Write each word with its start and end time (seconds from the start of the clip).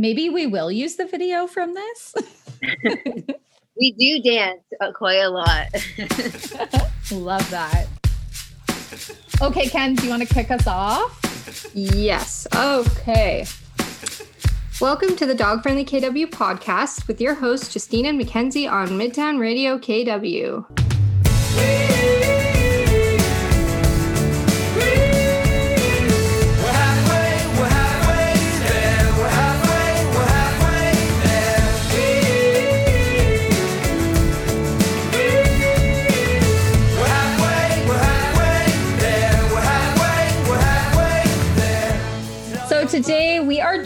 Maybe 0.00 0.30
we 0.30 0.46
will 0.46 0.72
use 0.72 0.96
the 0.96 1.04
video 1.04 1.46
from 1.46 1.74
this. 1.74 2.14
we 3.78 3.92
do 3.92 4.22
dance 4.22 4.62
uh, 4.80 4.92
quite 4.92 5.18
a 5.18 5.28
lot. 5.28 5.66
Love 7.12 7.50
that. 7.50 7.84
Okay, 9.42 9.68
Ken, 9.68 9.94
do 9.94 10.04
you 10.04 10.08
want 10.08 10.26
to 10.26 10.34
kick 10.34 10.50
us 10.50 10.66
off? 10.66 11.66
Yes. 11.74 12.46
Okay. 12.56 13.44
Welcome 14.80 15.16
to 15.16 15.26
the 15.26 15.34
Dog 15.34 15.62
Friendly 15.62 15.84
KW 15.84 16.30
podcast 16.30 17.06
with 17.06 17.20
your 17.20 17.34
hosts, 17.34 17.70
Justine 17.70 18.06
and 18.06 18.16
Mackenzie 18.16 18.66
on 18.66 18.88
Midtown 18.88 19.38
Radio 19.38 19.76
KW. 19.78 20.64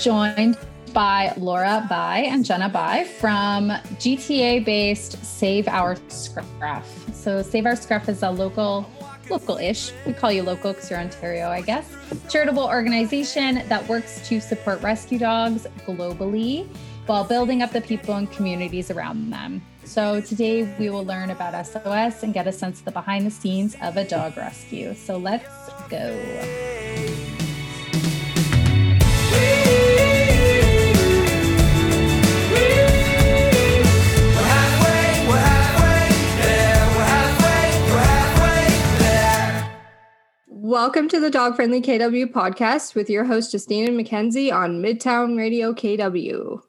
Joined 0.04 0.58
by 0.92 1.32
Laura 1.38 1.86
Bai 1.88 2.26
and 2.28 2.44
Jenna 2.44 2.68
Bai 2.68 3.04
from 3.04 3.70
GTA 3.96 4.62
based 4.62 5.24
Save 5.24 5.66
Our 5.66 5.96
Scruff. 6.08 7.14
So 7.14 7.40
Save 7.40 7.64
Our 7.64 7.74
Scruff 7.74 8.06
is 8.10 8.22
a 8.22 8.30
local 8.30 8.86
local-ish. 9.30 9.92
We 10.04 10.12
call 10.12 10.30
you 10.30 10.42
local 10.42 10.74
because 10.74 10.90
you're 10.90 10.98
Ontario, 10.98 11.48
I 11.48 11.62
guess. 11.62 11.90
Charitable 12.28 12.64
organization 12.64 13.66
that 13.68 13.88
works 13.88 14.28
to 14.28 14.42
support 14.42 14.82
rescue 14.82 15.18
dogs 15.18 15.66
globally 15.86 16.68
while 17.06 17.24
building 17.24 17.62
up 17.62 17.72
the 17.72 17.80
people 17.80 18.14
and 18.16 18.30
communities 18.30 18.90
around 18.90 19.30
them. 19.30 19.62
So 19.84 20.20
today 20.20 20.76
we 20.78 20.90
will 20.90 21.06
learn 21.06 21.30
about 21.30 21.66
SOS 21.66 22.22
and 22.22 22.34
get 22.34 22.46
a 22.46 22.52
sense 22.52 22.80
of 22.80 22.84
the 22.84 22.90
behind 22.90 23.24
the 23.24 23.30
scenes 23.30 23.74
of 23.80 23.96
a 23.96 24.04
dog 24.04 24.36
rescue. 24.36 24.92
So 24.94 25.16
let's 25.16 25.48
go. 25.88 26.83
Welcome 40.64 41.08
to 41.08 41.20
the 41.20 41.28
Dog 41.28 41.56
Friendly 41.56 41.82
KW 41.82 42.32
podcast 42.32 42.94
with 42.94 43.10
your 43.10 43.24
host, 43.24 43.52
Justine 43.52 43.86
and 43.86 43.98
Mackenzie 43.98 44.50
on 44.50 44.80
Midtown 44.80 45.36
Radio 45.36 45.74
KW. 45.74 46.62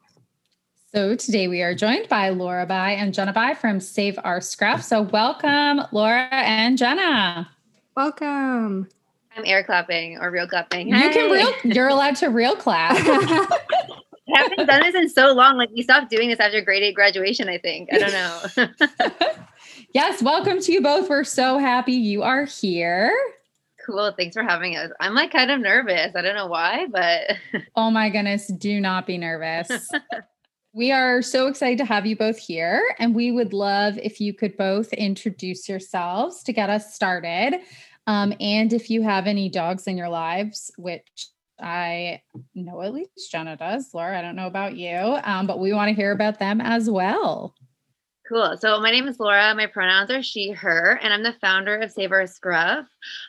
So 0.92 1.16
today 1.16 1.48
we 1.48 1.62
are 1.62 1.74
joined 1.74 2.06
by 2.10 2.28
Laura 2.28 2.66
Bai 2.66 2.90
and 2.90 3.14
Jenna 3.14 3.32
Bai 3.32 3.54
from 3.54 3.80
Save 3.80 4.18
Our 4.22 4.42
Scruff. 4.42 4.82
So 4.82 5.00
welcome, 5.00 5.80
Laura 5.92 6.28
and 6.30 6.76
Jenna. 6.76 7.50
Welcome. 7.96 8.86
I'm 9.34 9.44
air 9.46 9.64
clapping 9.64 10.18
or 10.18 10.30
real 10.30 10.46
clapping. 10.46 10.88
You 10.88 11.08
can 11.08 11.30
real. 11.30 11.54
You're 11.64 11.88
allowed 11.88 12.16
to 12.16 12.26
real 12.26 12.54
clap. 12.54 12.96
I 12.98 13.58
haven't 14.34 14.66
done 14.66 14.82
this 14.82 14.94
in 14.94 15.08
so 15.08 15.32
long. 15.32 15.56
Like 15.56 15.70
we 15.70 15.82
stopped 15.82 16.10
doing 16.10 16.28
this 16.28 16.38
after 16.38 16.60
grade 16.60 16.82
eight 16.82 16.94
graduation. 16.94 17.48
I 17.48 17.56
think. 17.56 17.88
I 17.90 17.98
don't 17.98 18.12
know. 18.12 18.66
yes, 19.94 20.22
welcome 20.22 20.60
to 20.60 20.70
you 20.70 20.82
both. 20.82 21.08
We're 21.08 21.24
so 21.24 21.56
happy 21.56 21.94
you 21.94 22.24
are 22.24 22.44
here. 22.44 23.10
Cool. 23.86 24.12
Thanks 24.16 24.34
for 24.34 24.42
having 24.42 24.76
us. 24.76 24.90
I'm 25.00 25.14
like 25.14 25.32
kind 25.32 25.50
of 25.50 25.60
nervous. 25.60 26.12
I 26.14 26.22
don't 26.22 26.34
know 26.34 26.48
why, 26.48 26.86
but 26.90 27.36
Oh 27.76 27.90
my 27.90 28.10
goodness, 28.10 28.48
do 28.48 28.80
not 28.80 29.06
be 29.06 29.16
nervous. 29.16 29.90
we 30.72 30.92
are 30.92 31.22
so 31.22 31.46
excited 31.46 31.78
to 31.78 31.84
have 31.84 32.04
you 32.04 32.16
both 32.16 32.38
here, 32.38 32.94
and 32.98 33.14
we 33.14 33.32
would 33.32 33.52
love 33.52 33.98
if 33.98 34.20
you 34.20 34.34
could 34.34 34.56
both 34.56 34.92
introduce 34.92 35.68
yourselves 35.68 36.42
to 36.42 36.52
get 36.52 36.68
us 36.68 36.94
started. 36.94 37.60
Um, 38.06 38.34
and 38.40 38.72
if 38.72 38.90
you 38.90 39.02
have 39.02 39.26
any 39.26 39.48
dogs 39.48 39.86
in 39.86 39.96
your 39.96 40.08
lives, 40.08 40.70
which 40.76 41.28
I 41.60 42.20
know 42.54 42.82
at 42.82 42.92
least 42.92 43.30
Jenna 43.32 43.56
does, 43.56 43.90
Laura, 43.94 44.18
I 44.18 44.22
don't 44.22 44.36
know 44.36 44.46
about 44.46 44.76
you, 44.76 45.18
um, 45.24 45.46
but 45.46 45.58
we 45.58 45.72
want 45.72 45.88
to 45.88 45.94
hear 45.94 46.12
about 46.12 46.38
them 46.38 46.60
as 46.60 46.90
well. 46.90 47.54
Cool. 48.28 48.56
So 48.58 48.80
my 48.80 48.90
name 48.90 49.06
is 49.06 49.20
Laura. 49.20 49.54
My 49.54 49.66
pronouns 49.66 50.10
are 50.10 50.22
she, 50.22 50.50
her, 50.50 50.98
and 51.00 51.12
I'm 51.12 51.22
the 51.22 51.36
founder 51.40 51.76
of 51.76 51.92
Save 51.92 52.10
Our 52.10 52.26
Scruff. 52.26 52.86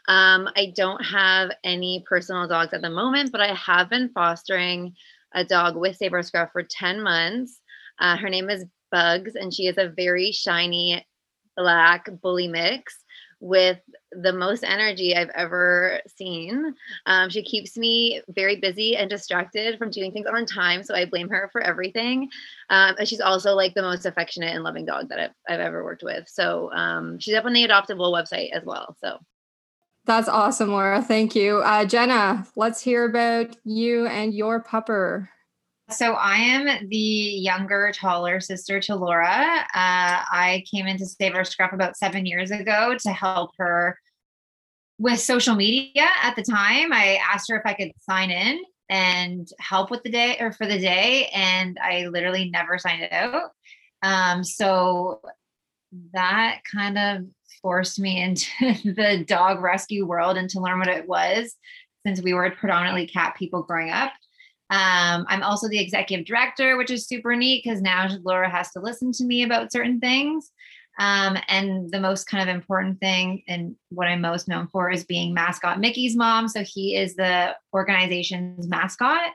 Um, 0.08 0.50
I 0.56 0.74
don't 0.76 1.04
have 1.06 1.52
any 1.64 2.04
personal 2.10 2.48
dogs 2.48 2.74
at 2.74 2.82
the 2.82 2.90
moment, 2.90 3.32
but 3.32 3.40
I 3.40 3.54
have 3.54 3.92
been 3.92 4.10
fostering 4.10 4.96
a 5.36 5.46
dog 5.46 5.76
with 5.76 5.98
Save 5.98 6.14
Our 6.14 6.24
Scruff 6.24 6.50
for 6.52 6.64
10 6.64 7.04
months. 7.04 7.60
Uh, 8.00 8.18
her 8.18 8.30
name 8.30 8.50
is 8.50 8.66
Bugs, 8.92 9.36
and 9.36 9.54
she 9.54 9.68
is 9.68 9.78
a 9.78 9.90
very 9.96 10.32
shiny 10.32 11.06
black 11.56 12.10
bully 12.24 12.48
mix 12.48 12.96
with 13.40 13.80
the 14.12 14.34
most 14.34 14.64
energy 14.64 15.16
I've 15.16 15.30
ever 15.30 16.00
seen. 16.08 16.74
Um, 17.06 17.30
she 17.30 17.44
keeps 17.44 17.78
me 17.78 18.22
very 18.30 18.56
busy 18.56 18.96
and 18.96 19.10
distracted 19.10 19.78
from 19.78 19.90
doing 19.90 20.12
things 20.12 20.28
on 20.28 20.46
time, 20.46 20.84
so 20.84 20.96
I 20.96 21.06
blame 21.06 21.30
her 21.30 21.50
for 21.52 21.62
everything. 21.62 22.30
Um, 22.70 22.96
and 23.00 23.08
she's 23.08 23.22
also 23.22 23.54
like 23.54 23.74
the 23.74 23.82
most 23.82 24.06
affectionate 24.06 24.56
and 24.56 24.64
loving 24.64 24.86
dog 24.86 25.10
that 25.10 25.20
I've, 25.20 25.32
I've 25.50 25.60
ever 25.60 25.84
worked 25.84 26.04
with. 26.04 26.28
So 26.28 26.72
um, 26.74 27.20
she's 27.20 27.36
up 27.36 27.46
on 27.46 27.54
the 27.54 27.68
Adoptable 27.68 28.14
website 28.14 28.52
as 28.52 28.64
well. 28.64 28.96
So 29.02 29.20
That's 30.06 30.30
awesome, 30.30 30.70
Laura. 30.70 31.02
Thank 31.02 31.36
you. 31.36 31.58
Uh, 31.58 31.84
Jenna, 31.86 32.48
let's 32.56 32.82
hear 32.82 33.06
about 33.06 33.56
you 33.66 34.08
and 34.08 34.34
your 34.34 34.64
pupper. 34.64 35.28
So 35.90 36.14
I 36.14 36.36
am 36.36 36.90
the 36.90 36.98
younger, 36.98 37.92
taller 37.94 38.42
sister 38.42 38.82
to 38.82 38.96
Laura. 38.96 39.66
Uh, 39.74 40.20
I 40.32 40.66
came 40.70 40.86
into 40.86 41.06
Save 41.06 41.34
Our 41.34 41.46
Scruff 41.46 41.72
about 41.72 41.96
seven 41.96 42.26
years 42.26 42.52
ago 42.52 42.98
to 43.04 43.10
help 43.14 43.52
her 43.58 43.98
with 45.00 45.22
social 45.22 45.56
media. 45.56 46.08
At 46.22 46.36
the 46.36 46.44
time, 46.44 46.92
I 46.92 47.20
asked 47.26 47.50
her 47.50 47.56
if 47.56 47.66
I 47.66 47.74
could 47.74 47.94
sign 48.02 48.32
in 48.32 48.60
and 48.90 49.48
help 49.60 49.90
with 49.90 50.04
the 50.04 50.12
day 50.12 50.38
or 50.42 50.52
for 50.52 50.66
the 50.66 50.80
day, 50.80 51.30
and 51.34 51.78
I 51.82 52.08
literally 52.08 52.50
never 52.50 52.78
signed 52.78 53.04
it 53.04 53.14
out. 53.14 53.52
Um, 54.04 54.44
so 54.44 55.22
that 56.14 56.62
kind 56.70 56.98
of 56.98 57.26
forced 57.62 57.98
me 57.98 58.22
into 58.22 58.94
the 58.94 59.24
dog 59.26 59.62
rescue 59.62 60.06
world 60.06 60.36
and 60.38 60.50
to 60.50 60.60
learn 60.60 60.80
what 60.80 60.90
it 60.90 61.08
was 61.08 61.56
since 62.06 62.22
we 62.22 62.34
were 62.34 62.52
predominantly 62.52 63.08
cat 63.08 63.36
people 63.38 63.64
growing 63.64 63.90
up. 63.90 64.12
Um, 64.70 65.26
I'm 65.30 65.44
also 65.44 65.68
the 65.68 65.80
executive 65.80 66.26
director, 66.26 66.78
which 66.78 66.92
is 66.92 67.08
super 67.08 67.36
neat 67.36 67.64
because 67.64 67.82
now 67.82 68.10
Laura 68.24 68.50
has 68.50 68.72
to 68.72 68.80
listen 68.80 69.12
to 69.14 69.24
me 69.24 69.44
about 69.44 69.72
certain 69.72 70.00
things. 70.00 70.52
Um, 71.00 71.38
and 71.48 71.92
the 71.92 72.00
most 72.00 72.26
kind 72.26 72.50
of 72.50 72.56
important 72.56 73.00
thing 73.00 73.44
and 73.48 73.76
what 73.90 74.08
I'm 74.08 74.22
most 74.22 74.48
known 74.48 74.68
for 74.68 74.90
is 74.90 75.04
being 75.04 75.32
mascot 75.32 75.80
Mickey's 75.80 76.16
mom. 76.16 76.48
So 76.48 76.64
he 76.64 76.96
is 76.96 77.16
the 77.16 77.56
organization's 77.72 78.68
mascot. 78.68 79.32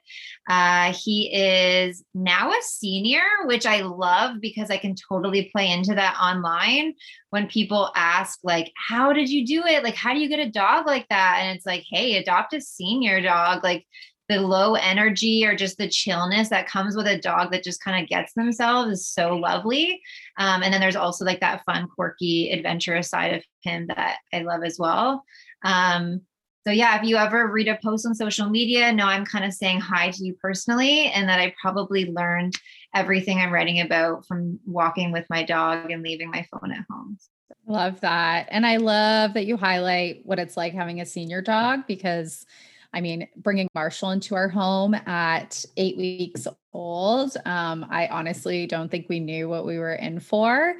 Uh, 0.50 0.92
he 0.92 1.32
is 1.32 2.02
now 2.14 2.50
a 2.50 2.60
senior, 2.62 3.22
which 3.44 3.64
I 3.64 3.82
love 3.82 4.40
because 4.40 4.70
I 4.70 4.76
can 4.76 4.96
totally 4.96 5.50
play 5.54 5.70
into 5.70 5.94
that 5.94 6.18
online 6.20 6.94
when 7.30 7.46
people 7.46 7.92
ask, 7.94 8.40
like, 8.42 8.72
how 8.76 9.12
did 9.12 9.28
you 9.30 9.46
do 9.46 9.62
it? 9.64 9.84
Like, 9.84 9.94
how 9.94 10.14
do 10.14 10.18
you 10.18 10.28
get 10.28 10.40
a 10.40 10.50
dog 10.50 10.86
like 10.86 11.06
that? 11.10 11.38
And 11.42 11.56
it's 11.56 11.66
like, 11.66 11.84
hey, 11.88 12.16
adopt 12.16 12.54
a 12.54 12.60
senior 12.60 13.22
dog. 13.22 13.62
Like, 13.62 13.86
the 14.32 14.40
low 14.40 14.74
energy 14.74 15.44
or 15.44 15.54
just 15.54 15.76
the 15.78 15.88
chillness 15.88 16.48
that 16.48 16.66
comes 16.66 16.96
with 16.96 17.06
a 17.06 17.18
dog 17.18 17.52
that 17.52 17.64
just 17.64 17.82
kind 17.82 18.02
of 18.02 18.08
gets 18.08 18.32
themselves 18.32 18.90
is 18.90 19.06
so 19.06 19.36
lovely. 19.36 20.00
Um, 20.38 20.62
and 20.62 20.72
then 20.72 20.80
there's 20.80 20.96
also 20.96 21.24
like 21.24 21.40
that 21.40 21.64
fun, 21.64 21.88
quirky, 21.88 22.50
adventurous 22.50 23.10
side 23.10 23.34
of 23.34 23.44
him 23.62 23.86
that 23.88 24.18
I 24.32 24.40
love 24.40 24.64
as 24.64 24.78
well. 24.78 25.24
Um, 25.64 26.22
so 26.64 26.72
yeah, 26.72 26.96
if 26.96 27.02
you 27.02 27.16
ever 27.16 27.48
read 27.48 27.68
a 27.68 27.78
post 27.82 28.06
on 28.06 28.14
social 28.14 28.48
media, 28.48 28.92
know 28.92 29.06
I'm 29.06 29.26
kind 29.26 29.44
of 29.44 29.52
saying 29.52 29.80
hi 29.80 30.10
to 30.10 30.24
you 30.24 30.34
personally, 30.40 31.06
and 31.06 31.28
that 31.28 31.40
I 31.40 31.54
probably 31.60 32.06
learned 32.06 32.54
everything 32.94 33.38
I'm 33.38 33.52
writing 33.52 33.80
about 33.80 34.26
from 34.26 34.60
walking 34.64 35.10
with 35.10 35.26
my 35.28 35.42
dog 35.42 35.90
and 35.90 36.04
leaving 36.04 36.30
my 36.30 36.46
phone 36.52 36.70
at 36.70 36.84
home. 36.88 37.18
Love 37.66 38.00
that. 38.02 38.46
And 38.50 38.64
I 38.64 38.76
love 38.76 39.34
that 39.34 39.46
you 39.46 39.56
highlight 39.56 40.24
what 40.24 40.38
it's 40.38 40.56
like 40.56 40.72
having 40.72 41.00
a 41.00 41.06
senior 41.06 41.42
dog 41.42 41.80
because 41.88 42.46
I 42.94 43.00
mean, 43.00 43.28
bringing 43.36 43.68
Marshall 43.74 44.10
into 44.10 44.34
our 44.34 44.48
home 44.48 44.94
at 44.94 45.64
eight 45.76 45.96
weeks 45.96 46.46
old, 46.74 47.36
um, 47.46 47.86
I 47.90 48.06
honestly 48.08 48.66
don't 48.66 48.90
think 48.90 49.08
we 49.08 49.18
knew 49.18 49.48
what 49.48 49.64
we 49.64 49.78
were 49.78 49.94
in 49.94 50.20
for. 50.20 50.74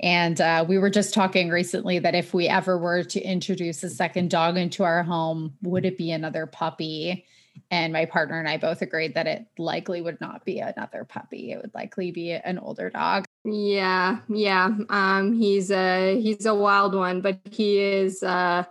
And 0.00 0.40
uh, 0.40 0.64
we 0.66 0.78
were 0.78 0.90
just 0.90 1.12
talking 1.12 1.50
recently 1.50 1.98
that 1.98 2.14
if 2.14 2.32
we 2.32 2.48
ever 2.48 2.78
were 2.78 3.04
to 3.04 3.20
introduce 3.20 3.82
a 3.82 3.90
second 3.90 4.30
dog 4.30 4.56
into 4.56 4.82
our 4.84 5.02
home, 5.02 5.54
would 5.62 5.84
it 5.84 5.98
be 5.98 6.10
another 6.10 6.46
puppy? 6.46 7.26
And 7.70 7.92
my 7.92 8.04
partner 8.04 8.38
and 8.38 8.48
I 8.48 8.56
both 8.56 8.82
agreed 8.82 9.14
that 9.14 9.26
it 9.26 9.46
likely 9.58 10.00
would 10.00 10.20
not 10.20 10.44
be 10.44 10.60
another 10.60 11.04
puppy. 11.04 11.52
It 11.52 11.60
would 11.60 11.74
likely 11.74 12.12
be 12.12 12.32
an 12.32 12.58
older 12.58 12.88
dog. 12.88 13.24
Yeah, 13.44 14.20
yeah. 14.28 14.70
Um, 14.88 15.34
he's 15.34 15.70
a 15.70 16.20
he's 16.20 16.46
a 16.46 16.54
wild 16.54 16.94
one, 16.94 17.20
but 17.20 17.40
he 17.50 17.78
is 17.78 18.22
uh 18.22 18.64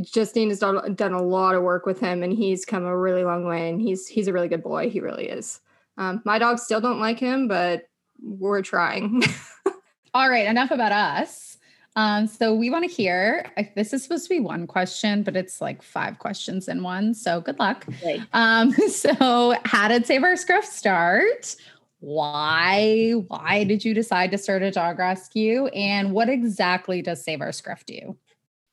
Justine 0.00 0.48
has 0.48 0.58
done, 0.58 0.94
done 0.94 1.12
a 1.12 1.22
lot 1.22 1.54
of 1.54 1.62
work 1.62 1.86
with 1.86 2.00
him 2.00 2.22
and 2.22 2.32
he's 2.32 2.64
come 2.64 2.84
a 2.84 2.96
really 2.96 3.24
long 3.24 3.44
way 3.44 3.68
and 3.68 3.80
he's 3.80 4.08
he's 4.08 4.28
a 4.28 4.32
really 4.32 4.48
good 4.48 4.62
boy. 4.62 4.88
He 4.88 5.00
really 5.00 5.28
is. 5.28 5.60
Um, 5.98 6.22
my 6.24 6.38
dogs 6.38 6.62
still 6.62 6.80
don't 6.80 7.00
like 7.00 7.18
him, 7.18 7.48
but 7.48 7.88
we're 8.22 8.62
trying. 8.62 9.22
All 10.14 10.28
right, 10.28 10.46
enough 10.46 10.70
about 10.70 10.92
us. 10.92 11.58
Um, 11.94 12.26
so 12.26 12.54
we 12.54 12.70
want 12.70 12.88
to 12.88 12.94
hear. 12.94 13.50
This 13.76 13.92
is 13.92 14.02
supposed 14.02 14.24
to 14.24 14.30
be 14.30 14.40
one 14.40 14.66
question, 14.66 15.22
but 15.22 15.36
it's 15.36 15.60
like 15.60 15.82
five 15.82 16.18
questions 16.18 16.68
in 16.68 16.82
one. 16.82 17.12
So 17.12 17.40
good 17.40 17.58
luck. 17.58 17.86
Right. 18.02 18.22
Um, 18.32 18.72
so 18.88 19.54
how 19.64 19.88
did 19.88 20.06
Save 20.06 20.22
Our 20.22 20.36
Scruff 20.36 20.64
start? 20.64 21.54
Why? 22.00 23.12
Why 23.28 23.64
did 23.64 23.84
you 23.84 23.94
decide 23.94 24.30
to 24.30 24.38
start 24.38 24.62
a 24.62 24.70
dog 24.70 24.98
rescue? 24.98 25.66
And 25.66 26.12
what 26.12 26.28
exactly 26.28 27.02
does 27.02 27.22
Save 27.22 27.42
Our 27.42 27.52
Scruff 27.52 27.84
do? 27.84 28.16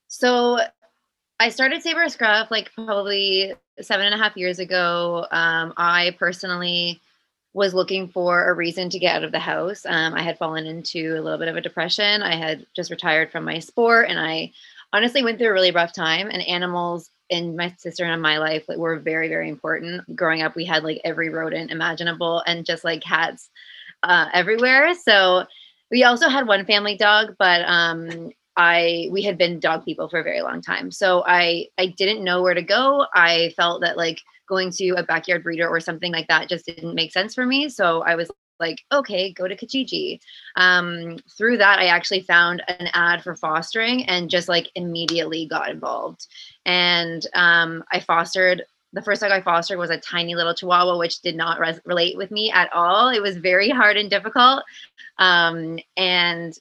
So 0.07 0.59
I 1.39 1.49
started 1.49 1.81
Save 1.81 1.95
Our 1.95 2.09
Scruff 2.09 2.51
like 2.51 2.73
probably 2.73 3.53
seven 3.79 4.05
and 4.05 4.15
a 4.15 4.17
half 4.17 4.35
years 4.35 4.59
ago. 4.59 5.25
Um, 5.31 5.73
I 5.77 6.15
personally 6.19 6.99
was 7.53 7.73
looking 7.73 8.09
for 8.09 8.49
a 8.49 8.53
reason 8.53 8.89
to 8.89 8.99
get 8.99 9.15
out 9.15 9.23
of 9.23 9.31
the 9.31 9.39
house. 9.39 9.85
Um, 9.85 10.13
I 10.13 10.21
had 10.21 10.37
fallen 10.37 10.65
into 10.65 11.15
a 11.17 11.21
little 11.21 11.39
bit 11.39 11.47
of 11.47 11.55
a 11.55 11.61
depression. 11.61 12.21
I 12.21 12.35
had 12.35 12.65
just 12.75 12.91
retired 12.91 13.31
from 13.31 13.45
my 13.45 13.59
sport, 13.59 14.07
and 14.09 14.19
I 14.19 14.51
honestly 14.91 15.23
went 15.23 15.37
through 15.37 15.49
a 15.49 15.53
really 15.53 15.71
rough 15.71 15.93
time. 15.93 16.29
And 16.29 16.41
animals 16.43 17.09
in 17.29 17.55
my 17.55 17.73
sister 17.77 18.03
and 18.03 18.21
my 18.21 18.37
life 18.37 18.65
like, 18.67 18.77
were 18.77 18.99
very, 18.99 19.29
very 19.29 19.47
important. 19.47 20.13
Growing 20.15 20.41
up, 20.41 20.55
we 20.55 20.65
had 20.65 20.83
like 20.83 20.99
every 21.05 21.29
rodent 21.29 21.71
imaginable, 21.71 22.43
and 22.45 22.65
just 22.65 22.83
like 22.83 23.01
cats 23.01 23.49
uh, 24.03 24.27
everywhere. 24.33 24.93
So 24.93 25.45
we 25.89 26.03
also 26.03 26.27
had 26.27 26.47
one 26.47 26.65
family 26.65 26.97
dog, 26.97 27.35
but 27.39 27.61
um, 27.61 28.31
I 28.59 29.07
we 29.09 29.21
had 29.21 29.37
been 29.37 29.61
dog 29.61 29.85
people 29.85 30.09
for 30.09 30.19
a 30.19 30.23
very 30.23 30.41
long 30.41 30.61
time. 30.61 30.91
So 30.91 31.23
I 31.25 31.67
I 31.77 31.87
didn't 31.87 32.25
know 32.25 32.43
where 32.43 32.53
to 32.53 32.61
go. 32.61 33.05
I 33.15 33.53
felt 33.55 33.81
that 33.81 33.95
like 33.95 34.19
going 34.49 34.69
to 34.71 34.89
a 34.97 35.03
backyard 35.03 35.43
breeder 35.43 35.67
or 35.67 35.79
something 35.79 36.11
like 36.11 36.27
that 36.27 36.49
just 36.49 36.65
didn't 36.65 36.93
make 36.93 37.13
sense 37.13 37.33
for 37.33 37.45
me. 37.45 37.69
So 37.69 38.01
I 38.01 38.15
was 38.15 38.29
like, 38.59 38.81
okay, 38.91 39.31
go 39.31 39.47
to 39.47 39.55
Kijiji. 39.55 40.19
Um, 40.57 41.19
through 41.37 41.57
that, 41.57 41.79
I 41.79 41.85
actually 41.85 42.21
found 42.23 42.61
an 42.67 42.89
ad 42.93 43.23
for 43.23 43.33
fostering 43.33 44.05
and 44.07 44.29
just 44.29 44.49
like 44.49 44.69
immediately 44.75 45.47
got 45.47 45.69
involved. 45.69 46.27
And 46.65 47.25
um, 47.33 47.85
I 47.93 48.01
fostered. 48.01 48.63
The 48.91 49.03
first 49.03 49.21
dog 49.21 49.31
I 49.31 49.41
fostered 49.41 49.77
was 49.77 49.91
a 49.91 49.99
tiny 49.99 50.35
little 50.35 50.55
Chihuahua, 50.55 50.97
which 50.97 51.21
did 51.21 51.35
not 51.37 51.59
res- 51.59 51.79
relate 51.85 52.17
with 52.17 52.31
me 52.31 52.51
at 52.51 52.73
all. 52.73 53.09
It 53.09 53.21
was 53.21 53.37
very 53.37 53.69
hard 53.69 53.95
and 53.95 54.09
difficult. 54.09 54.63
Um, 55.19 55.79
and 55.95 56.57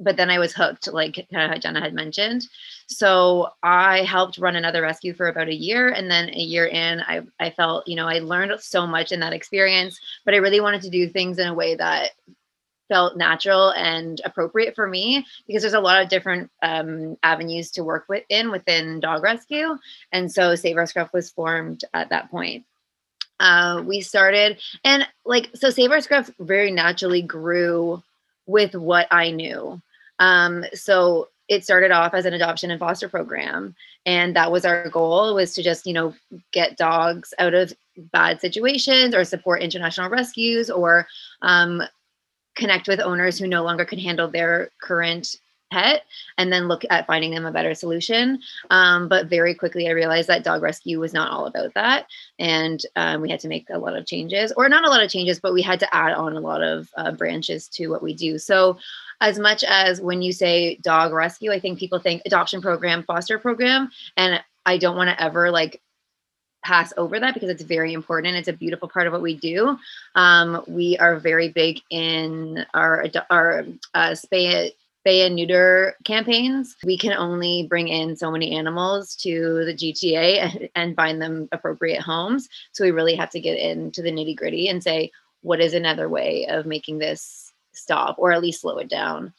but 0.00 0.16
then 0.16 0.30
I 0.30 0.38
was 0.38 0.52
hooked, 0.52 0.92
like 0.92 1.26
Jenna 1.30 1.80
had 1.80 1.94
mentioned. 1.94 2.46
So 2.86 3.48
I 3.62 4.02
helped 4.02 4.38
run 4.38 4.56
another 4.56 4.82
rescue 4.82 5.12
for 5.12 5.28
about 5.28 5.48
a 5.48 5.54
year. 5.54 5.90
And 5.90 6.10
then 6.10 6.30
a 6.30 6.38
year 6.38 6.66
in, 6.66 7.00
I, 7.00 7.22
I 7.38 7.50
felt, 7.50 7.86
you 7.86 7.96
know, 7.96 8.06
I 8.06 8.18
learned 8.18 8.60
so 8.60 8.86
much 8.86 9.12
in 9.12 9.20
that 9.20 9.32
experience, 9.32 9.98
but 10.24 10.34
I 10.34 10.38
really 10.38 10.60
wanted 10.60 10.82
to 10.82 10.90
do 10.90 11.08
things 11.08 11.38
in 11.38 11.48
a 11.48 11.54
way 11.54 11.74
that 11.74 12.12
felt 12.88 13.16
natural 13.16 13.70
and 13.72 14.20
appropriate 14.24 14.74
for 14.74 14.86
me 14.86 15.26
because 15.46 15.62
there's 15.62 15.74
a 15.74 15.80
lot 15.80 16.02
of 16.02 16.08
different 16.08 16.50
um, 16.62 17.16
avenues 17.22 17.70
to 17.72 17.84
work 17.84 18.06
with 18.08 18.24
in 18.28 18.50
within 18.50 19.00
dog 19.00 19.22
rescue. 19.22 19.76
And 20.12 20.32
so 20.32 20.54
Save 20.54 20.76
Our 20.78 20.86
Scruff 20.86 21.12
was 21.12 21.30
formed 21.30 21.84
at 21.92 22.08
that 22.10 22.30
point. 22.30 22.64
Uh, 23.40 23.84
we 23.86 24.00
started 24.00 24.58
and 24.82 25.06
like 25.24 25.50
so 25.54 25.70
Save 25.70 25.92
Our 25.92 26.00
Scruff 26.00 26.30
very 26.40 26.72
naturally 26.72 27.22
grew 27.22 28.02
with 28.46 28.74
what 28.74 29.06
I 29.10 29.30
knew. 29.30 29.80
Um, 30.18 30.64
so 30.74 31.28
it 31.48 31.64
started 31.64 31.90
off 31.90 32.14
as 32.14 32.26
an 32.26 32.34
adoption 32.34 32.70
and 32.70 32.78
foster 32.78 33.08
program 33.08 33.74
and 34.06 34.34
that 34.36 34.50
was 34.50 34.64
our 34.64 34.88
goal 34.88 35.34
was 35.34 35.54
to 35.54 35.62
just 35.62 35.86
you 35.86 35.92
know 35.92 36.14
get 36.52 36.76
dogs 36.76 37.34
out 37.38 37.54
of 37.54 37.72
bad 38.12 38.40
situations 38.40 39.14
or 39.14 39.24
support 39.24 39.60
international 39.60 40.08
rescues 40.08 40.70
or 40.70 41.06
um, 41.42 41.82
connect 42.54 42.88
with 42.88 43.00
owners 43.00 43.38
who 43.38 43.46
no 43.46 43.62
longer 43.62 43.84
could 43.84 43.98
handle 43.98 44.28
their 44.28 44.70
current 44.80 45.36
pet 45.70 46.04
and 46.38 46.52
then 46.52 46.68
look 46.68 46.82
at 46.90 47.06
finding 47.06 47.30
them 47.30 47.46
a 47.46 47.52
better 47.52 47.74
solution 47.74 48.40
um, 48.70 49.08
but 49.08 49.26
very 49.26 49.54
quickly 49.54 49.88
i 49.88 49.90
realized 49.90 50.28
that 50.28 50.44
dog 50.44 50.62
rescue 50.62 50.98
was 50.98 51.12
not 51.12 51.30
all 51.30 51.46
about 51.46 51.72
that 51.74 52.06
and 52.38 52.84
um, 52.96 53.20
we 53.20 53.30
had 53.30 53.40
to 53.40 53.48
make 53.48 53.66
a 53.70 53.78
lot 53.78 53.96
of 53.96 54.06
changes 54.06 54.52
or 54.56 54.68
not 54.68 54.84
a 54.84 54.90
lot 54.90 55.02
of 55.02 55.10
changes 55.10 55.40
but 55.40 55.52
we 55.52 55.62
had 55.62 55.80
to 55.80 55.94
add 55.94 56.12
on 56.12 56.36
a 56.36 56.40
lot 56.40 56.62
of 56.62 56.88
uh, 56.96 57.12
branches 57.12 57.68
to 57.68 57.88
what 57.88 58.02
we 58.02 58.14
do 58.14 58.38
so 58.38 58.78
as 59.20 59.38
much 59.38 59.64
as 59.64 60.00
when 60.00 60.22
you 60.22 60.32
say 60.32 60.76
dog 60.76 61.12
rescue, 61.12 61.50
I 61.50 61.58
think 61.58 61.78
people 61.78 61.98
think 61.98 62.22
adoption 62.24 62.60
program, 62.60 63.02
foster 63.02 63.38
program. 63.38 63.90
And 64.16 64.42
I 64.64 64.78
don't 64.78 64.96
want 64.96 65.10
to 65.10 65.22
ever 65.22 65.50
like 65.50 65.80
pass 66.64 66.92
over 66.96 67.18
that 67.18 67.34
because 67.34 67.50
it's 67.50 67.62
very 67.62 67.92
important. 67.92 68.36
It's 68.36 68.48
a 68.48 68.52
beautiful 68.52 68.88
part 68.88 69.06
of 69.06 69.12
what 69.12 69.22
we 69.22 69.34
do. 69.34 69.78
Um, 70.14 70.62
we 70.68 70.96
are 70.98 71.18
very 71.18 71.48
big 71.48 71.80
in 71.90 72.64
our 72.74 73.06
our 73.30 73.64
uh, 73.94 74.10
spay 74.10 74.72
spay 75.08 75.26
and 75.26 75.36
neuter 75.36 75.94
campaigns. 76.04 76.76
We 76.84 76.98
can 76.98 77.12
only 77.12 77.66
bring 77.68 77.88
in 77.88 78.16
so 78.16 78.30
many 78.30 78.56
animals 78.56 79.14
to 79.16 79.64
the 79.64 79.74
GTA 79.74 80.70
and, 80.74 80.96
find 80.96 81.22
them 81.22 81.48
appropriate 81.52 82.00
homes. 82.00 82.48
So 82.72 82.84
we 82.84 82.90
really 82.90 83.14
have 83.14 83.30
to 83.30 83.40
get 83.40 83.58
into 83.58 84.02
the 84.02 84.10
nitty 84.10 84.36
gritty 84.36 84.68
and 84.68 84.82
say, 84.82 85.10
what 85.42 85.60
is 85.60 85.74
another 85.74 86.08
way 86.08 86.46
of 86.48 86.66
making 86.66 86.98
this 86.98 87.52
stop 87.72 88.16
or 88.18 88.32
at 88.32 88.42
least 88.42 88.62
slow 88.62 88.78
it 88.78 88.88
down. 88.88 89.32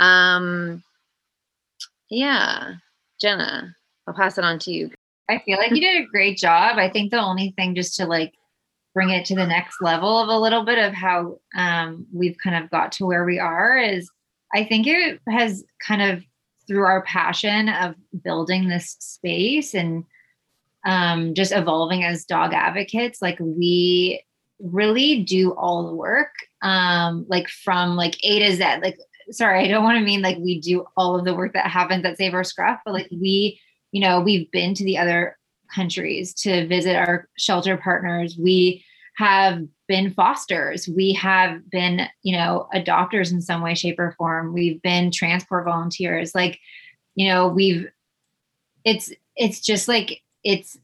Um, 0.00 0.82
yeah, 2.10 2.74
Jenna, 3.20 3.76
I'll 4.06 4.14
pass 4.14 4.38
it 4.38 4.44
on 4.44 4.58
to 4.60 4.72
you. 4.72 4.90
I 5.28 5.40
feel 5.44 5.58
like 5.58 5.70
you 5.70 5.80
did 5.80 6.02
a 6.02 6.06
great 6.06 6.36
job. 6.36 6.78
I 6.78 6.90
think 6.90 7.10
the 7.10 7.22
only 7.22 7.54
thing 7.56 7.74
just 7.74 7.96
to 7.96 8.06
like 8.06 8.34
bring 8.92 9.10
it 9.10 9.24
to 9.26 9.34
the 9.34 9.46
next 9.46 9.80
level 9.80 10.18
of 10.18 10.28
a 10.28 10.38
little 10.38 10.64
bit 10.64 10.78
of 10.78 10.92
how 10.92 11.38
um, 11.56 12.06
we've 12.12 12.36
kind 12.42 12.62
of 12.62 12.70
got 12.70 12.92
to 12.92 13.06
where 13.06 13.24
we 13.24 13.38
are 13.38 13.78
is 13.78 14.10
I 14.54 14.64
think 14.64 14.86
it 14.86 15.20
has 15.28 15.64
kind 15.86 16.02
of 16.02 16.22
through 16.66 16.84
our 16.84 17.02
passion 17.02 17.68
of 17.68 17.94
building 18.22 18.68
this 18.68 18.96
space 19.00 19.74
and 19.74 20.04
um, 20.86 21.34
just 21.34 21.52
evolving 21.52 22.04
as 22.04 22.24
dog 22.24 22.52
advocates, 22.54 23.20
like 23.20 23.38
we 23.40 24.22
really 24.60 25.22
do 25.24 25.50
all 25.52 25.88
the 25.88 25.94
work 25.94 26.30
um 26.62 27.26
like 27.28 27.48
from 27.48 27.96
like 27.96 28.16
a 28.22 28.38
to 28.38 28.54
z 28.54 28.64
like 28.82 28.96
sorry 29.30 29.64
i 29.64 29.68
don't 29.68 29.82
want 29.82 29.98
to 29.98 30.04
mean 30.04 30.22
like 30.22 30.38
we 30.38 30.60
do 30.60 30.86
all 30.96 31.18
of 31.18 31.24
the 31.24 31.34
work 31.34 31.52
that 31.52 31.66
happens 31.66 32.04
at 32.04 32.16
save 32.16 32.32
our 32.32 32.44
scruff 32.44 32.78
but 32.84 32.94
like 32.94 33.08
we 33.10 33.60
you 33.90 34.00
know 34.00 34.20
we've 34.20 34.48
been 34.52 34.72
to 34.72 34.84
the 34.84 34.96
other 34.96 35.36
countries 35.74 36.32
to 36.34 36.66
visit 36.66 36.96
our 36.96 37.28
shelter 37.36 37.76
partners. 37.76 38.36
We 38.38 38.84
have 39.16 39.62
been 39.86 40.12
fosters. 40.12 40.88
We 40.88 41.12
have 41.14 41.68
been 41.70 42.08
you 42.22 42.36
know 42.36 42.68
adopters 42.74 43.32
in 43.32 43.40
some 43.40 43.62
way 43.62 43.74
shape 43.74 43.98
or 43.98 44.14
form. 44.18 44.52
We've 44.52 44.80
been 44.82 45.10
transport 45.10 45.64
volunteers. 45.64 46.34
Like 46.34 46.58
you 47.14 47.28
know 47.28 47.48
we've 47.48 47.88
it's 48.84 49.12
it's 49.36 49.60
just 49.60 49.88
like 49.88 50.22
it's 50.42 50.78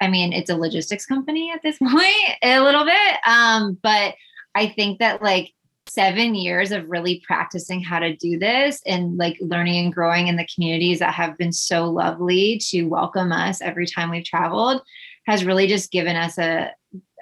I 0.00 0.08
mean, 0.08 0.32
it's 0.32 0.50
a 0.50 0.56
logistics 0.56 1.06
company 1.06 1.50
at 1.52 1.62
this 1.62 1.78
point, 1.82 2.38
a 2.42 2.60
little 2.60 2.84
bit. 2.84 3.16
Um, 3.26 3.78
but 3.82 4.14
I 4.54 4.68
think 4.68 4.98
that 4.98 5.22
like 5.22 5.52
seven 5.86 6.34
years 6.34 6.72
of 6.72 6.88
really 6.88 7.22
practicing 7.26 7.82
how 7.82 7.98
to 7.98 8.16
do 8.16 8.38
this 8.38 8.80
and 8.86 9.16
like 9.16 9.36
learning 9.40 9.84
and 9.84 9.94
growing 9.94 10.28
in 10.28 10.36
the 10.36 10.48
communities 10.54 10.98
that 10.98 11.14
have 11.14 11.36
been 11.36 11.52
so 11.52 11.90
lovely 11.90 12.58
to 12.58 12.84
welcome 12.84 13.32
us 13.32 13.60
every 13.60 13.86
time 13.86 14.10
we've 14.10 14.24
traveled 14.24 14.82
has 15.26 15.44
really 15.44 15.66
just 15.66 15.90
given 15.90 16.16
us 16.16 16.38
a, 16.38 16.70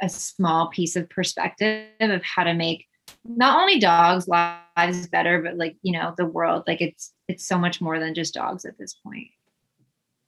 a 0.02 0.08
small 0.08 0.68
piece 0.68 0.96
of 0.96 1.08
perspective 1.08 1.86
of 2.00 2.22
how 2.22 2.44
to 2.44 2.54
make 2.54 2.86
not 3.24 3.60
only 3.60 3.78
dogs 3.78 4.28
lives 4.28 5.06
better 5.08 5.40
but 5.40 5.56
like 5.56 5.76
you 5.82 5.92
know 5.92 6.12
the 6.16 6.26
world. 6.26 6.64
Like 6.66 6.80
it's 6.80 7.12
it's 7.28 7.46
so 7.46 7.58
much 7.58 7.80
more 7.80 7.98
than 7.98 8.14
just 8.14 8.34
dogs 8.34 8.64
at 8.64 8.76
this 8.78 8.94
point 8.94 9.28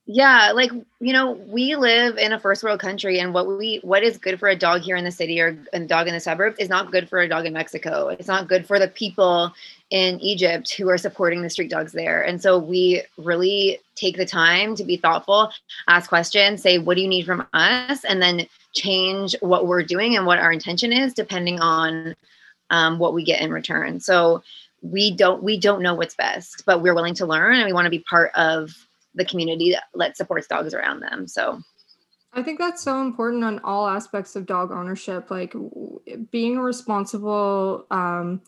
yeah 0.06 0.52
like 0.54 0.70
you 1.00 1.12
know 1.14 1.32
we 1.32 1.76
live 1.76 2.18
in 2.18 2.32
a 2.32 2.38
first 2.38 2.62
world 2.62 2.78
country 2.78 3.18
and 3.18 3.32
what 3.32 3.46
we 3.46 3.80
what 3.82 4.02
is 4.02 4.18
good 4.18 4.38
for 4.38 4.48
a 4.48 4.56
dog 4.56 4.82
here 4.82 4.96
in 4.96 5.04
the 5.04 5.10
city 5.10 5.40
or 5.40 5.56
a 5.72 5.80
dog 5.80 6.06
in 6.06 6.12
the 6.12 6.20
suburbs 6.20 6.56
is 6.58 6.68
not 6.68 6.92
good 6.92 7.08
for 7.08 7.20
a 7.20 7.28
dog 7.28 7.46
in 7.46 7.54
mexico. 7.54 8.08
It's 8.08 8.28
not 8.28 8.46
good 8.46 8.66
for 8.66 8.78
the 8.78 8.88
people 8.88 9.54
in 9.88 10.20
egypt 10.20 10.74
who 10.74 10.90
are 10.90 10.98
supporting 10.98 11.40
the 11.40 11.48
street 11.48 11.70
dogs 11.70 11.92
there. 11.92 12.22
And 12.22 12.42
so 12.42 12.58
we 12.58 13.02
really 13.16 13.78
take 13.94 14.18
the 14.18 14.26
time 14.26 14.74
to 14.76 14.84
be 14.84 14.98
thoughtful 14.98 15.50
ask 15.88 16.10
questions 16.10 16.60
say 16.60 16.78
what 16.78 16.96
do 16.96 17.00
you 17.00 17.08
need 17.08 17.24
from 17.24 17.46
us? 17.54 18.04
and 18.04 18.20
then 18.20 18.46
change 18.74 19.34
what 19.40 19.66
we're 19.66 19.82
doing 19.82 20.16
and 20.16 20.26
what 20.26 20.38
our 20.38 20.52
intention 20.52 20.92
is 20.92 21.14
depending 21.14 21.60
on 21.60 22.14
um, 22.68 22.98
what 22.98 23.14
we 23.14 23.24
get 23.24 23.40
in 23.40 23.50
return. 23.50 24.00
So 24.00 24.42
we 24.82 25.10
don't 25.10 25.42
we 25.42 25.58
don't 25.58 25.80
know 25.80 25.94
what's 25.94 26.14
best 26.14 26.62
but 26.66 26.82
we're 26.82 26.94
willing 26.94 27.14
to 27.14 27.24
learn 27.24 27.56
and 27.56 27.64
we 27.64 27.72
want 27.72 27.86
to 27.86 27.90
be 27.90 28.00
part 28.00 28.30
of 28.34 28.86
the 29.14 29.24
community 29.24 29.76
that 29.94 30.16
supports 30.16 30.46
dogs 30.46 30.74
around 30.74 31.00
them. 31.00 31.26
So 31.26 31.60
I 32.32 32.42
think 32.42 32.58
that's 32.58 32.82
so 32.82 33.00
important 33.00 33.44
on 33.44 33.60
all 33.60 33.86
aspects 33.86 34.34
of 34.34 34.46
dog 34.46 34.72
ownership. 34.72 35.30
Like 35.30 35.54
being 36.30 36.56
a 36.56 36.62
responsible 36.62 37.86
um, 37.90 38.42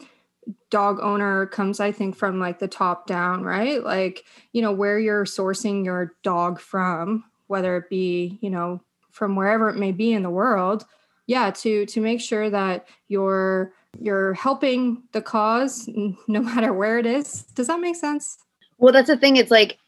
dog 0.71 0.99
owner 1.01 1.47
comes, 1.47 1.79
I 1.79 1.93
think, 1.93 2.17
from 2.17 2.41
like 2.41 2.59
the 2.59 2.69
top 2.69 3.07
down, 3.07 3.45
right? 3.45 3.83
Like, 3.83 4.25
you 4.53 4.61
know, 4.63 4.73
where 4.73 4.99
you're 4.99 5.25
sourcing 5.25 5.85
your 5.85 6.15
dog 6.23 6.61
from, 6.61 7.25
whether 7.47 7.77
it 7.77 7.89
be, 7.89 8.39
you 8.41 8.51
know, 8.51 8.83
from 9.11 9.37
wherever 9.37 9.69
it 9.69 9.77
may 9.77 9.93
be 9.93 10.13
in 10.13 10.23
the 10.23 10.31
world. 10.31 10.85
yeah, 11.27 11.51
to 11.51 11.87
to 11.87 12.01
make 12.01 12.21
sure 12.21 12.51
that 12.51 12.87
you're 13.09 13.73
you're 13.99 14.35
helping 14.35 15.03
the 15.13 15.23
cause 15.23 15.89
no 16.29 16.41
matter 16.43 16.73
where 16.73 16.99
it 16.99 17.07
is. 17.07 17.43
Does 17.55 17.69
that 17.69 17.81
make 17.81 17.97
sense? 17.97 18.39
Well, 18.79 18.93
that's 18.93 19.09
the 19.09 19.17
thing. 19.17 19.37
It's 19.37 19.51
like 19.51 19.79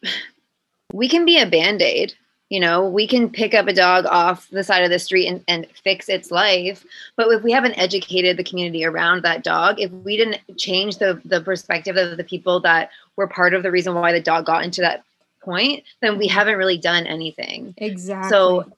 we 0.92 1.08
can 1.08 1.24
be 1.24 1.38
a 1.38 1.48
band 1.48 1.82
aid. 1.82 2.14
You 2.48 2.60
know, 2.60 2.88
we 2.88 3.06
can 3.06 3.28
pick 3.28 3.52
up 3.52 3.66
a 3.68 3.74
dog 3.74 4.06
off 4.06 4.48
the 4.48 4.64
side 4.64 4.82
of 4.82 4.90
the 4.90 4.98
street 4.98 5.26
and, 5.26 5.44
and 5.48 5.66
fix 5.84 6.08
its 6.08 6.30
life. 6.30 6.82
But 7.14 7.28
if 7.28 7.42
we 7.42 7.52
haven't 7.52 7.78
educated 7.78 8.38
the 8.38 8.44
community 8.44 8.86
around 8.86 9.22
that 9.22 9.44
dog, 9.44 9.78
if 9.78 9.90
we 9.90 10.16
didn't 10.16 10.40
change 10.56 10.96
the, 10.96 11.20
the 11.26 11.42
perspective 11.42 11.98
of 11.98 12.16
the 12.16 12.24
people 12.24 12.58
that 12.60 12.88
were 13.16 13.26
part 13.26 13.52
of 13.52 13.62
the 13.62 13.70
reason 13.70 13.94
why 13.94 14.12
the 14.12 14.20
dog 14.20 14.46
got 14.46 14.64
into 14.64 14.80
that 14.80 15.04
point, 15.42 15.84
then 16.00 16.16
we 16.16 16.26
haven't 16.26 16.56
really 16.56 16.78
done 16.78 17.06
anything. 17.06 17.74
Exactly. 17.76 18.30
So, 18.30 18.72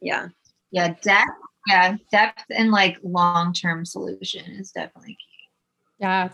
yeah. 0.00 0.28
Yeah, 0.72 0.94
depth. 1.02 1.30
Yeah, 1.68 1.96
depth 2.10 2.44
and 2.50 2.72
like 2.72 2.96
long 3.04 3.52
term 3.52 3.84
solution 3.84 4.50
is 4.52 4.72
definitely 4.72 5.14
key. 5.14 5.48
Yeah. 6.00 6.30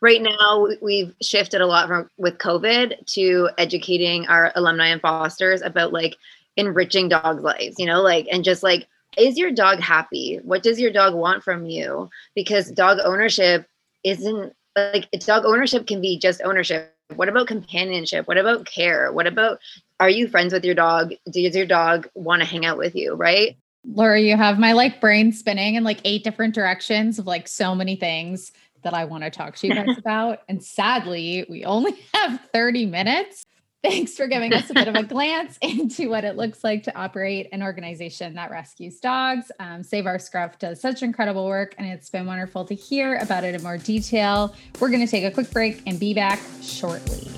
Right 0.00 0.22
now, 0.22 0.68
we've 0.80 1.14
shifted 1.22 1.60
a 1.60 1.66
lot 1.66 1.88
from 1.88 2.08
with 2.16 2.38
COVID 2.38 3.06
to 3.14 3.50
educating 3.58 4.26
our 4.26 4.52
alumni 4.54 4.88
and 4.88 5.00
fosters 5.00 5.62
about 5.62 5.92
like 5.92 6.16
enriching 6.56 7.08
dogs' 7.08 7.42
lives, 7.42 7.76
you 7.78 7.86
know, 7.86 8.02
like 8.02 8.28
and 8.30 8.44
just 8.44 8.62
like, 8.62 8.86
is 9.16 9.36
your 9.36 9.50
dog 9.50 9.80
happy? 9.80 10.40
What 10.42 10.62
does 10.62 10.80
your 10.80 10.92
dog 10.92 11.14
want 11.14 11.42
from 11.42 11.66
you? 11.66 12.10
Because 12.34 12.70
dog 12.70 12.98
ownership 13.04 13.66
isn't 14.04 14.54
like 14.76 15.10
dog 15.20 15.44
ownership 15.44 15.86
can 15.86 16.00
be 16.00 16.18
just 16.18 16.40
ownership. 16.42 16.94
What 17.14 17.28
about 17.28 17.46
companionship? 17.46 18.26
What 18.26 18.38
about 18.38 18.64
care? 18.64 19.12
What 19.12 19.26
about 19.26 19.60
are 20.00 20.10
you 20.10 20.28
friends 20.28 20.52
with 20.52 20.64
your 20.64 20.74
dog? 20.74 21.12
Does 21.30 21.54
your 21.54 21.66
dog 21.66 22.08
want 22.14 22.42
to 22.42 22.48
hang 22.48 22.64
out 22.64 22.78
with 22.78 22.94
you? 22.94 23.14
Right. 23.14 23.56
Laura, 23.84 24.20
you 24.20 24.36
have 24.36 24.58
my 24.58 24.72
like 24.72 25.00
brain 25.00 25.32
spinning 25.32 25.74
in 25.74 25.84
like 25.84 26.00
eight 26.04 26.24
different 26.24 26.54
directions 26.54 27.18
of 27.18 27.26
like 27.26 27.48
so 27.48 27.74
many 27.74 27.96
things 27.96 28.52
that 28.82 28.94
I 28.94 29.04
want 29.04 29.24
to 29.24 29.30
talk 29.30 29.56
to 29.56 29.66
you 29.66 29.74
guys 29.74 29.98
about. 29.98 30.40
And 30.48 30.62
sadly, 30.62 31.46
we 31.48 31.64
only 31.64 31.96
have 32.14 32.40
30 32.52 32.86
minutes. 32.86 33.44
Thanks 33.82 34.14
for 34.14 34.28
giving 34.28 34.52
us 34.52 34.70
a 34.70 34.74
bit 34.74 34.86
of 34.86 34.94
a 34.94 35.02
glance 35.02 35.58
into 35.60 36.08
what 36.08 36.24
it 36.24 36.36
looks 36.36 36.62
like 36.62 36.84
to 36.84 36.96
operate 36.96 37.48
an 37.50 37.64
organization 37.64 38.34
that 38.34 38.52
rescues 38.52 39.00
dogs. 39.00 39.50
Um, 39.58 39.82
Save 39.82 40.06
Our 40.06 40.20
Scruff 40.20 40.58
does 40.60 40.80
such 40.80 41.02
incredible 41.02 41.46
work, 41.46 41.74
and 41.78 41.88
it's 41.88 42.08
been 42.08 42.26
wonderful 42.26 42.64
to 42.66 42.74
hear 42.74 43.16
about 43.16 43.42
it 43.42 43.56
in 43.56 43.62
more 43.62 43.78
detail. 43.78 44.54
We're 44.78 44.90
going 44.90 45.04
to 45.04 45.10
take 45.10 45.24
a 45.24 45.32
quick 45.32 45.50
break 45.50 45.82
and 45.84 45.98
be 45.98 46.14
back 46.14 46.40
shortly. 46.62 47.28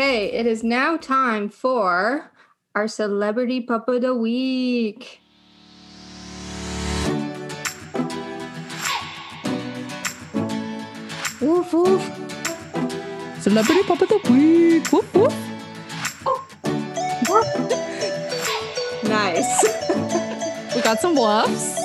Okay, 0.00 0.32
it 0.32 0.46
is 0.46 0.64
now 0.64 0.96
time 0.96 1.50
for 1.50 2.32
our 2.74 2.88
celebrity 2.88 3.60
pup 3.60 3.86
of 3.86 4.00
the 4.00 4.14
week. 4.14 5.20
Woof 11.38 11.74
woof. 11.74 12.00
Celebrity 13.40 13.82
Pup 13.82 14.00
of 14.00 14.08
the 14.08 14.20
Week. 14.32 14.90
Woof, 14.90 15.14
woof. 15.14 15.36
Oh. 16.24 16.40
Nice. 19.04 19.52
We 20.74 20.80
got 20.80 21.00
some 21.00 21.14
woofs. 21.14 21.79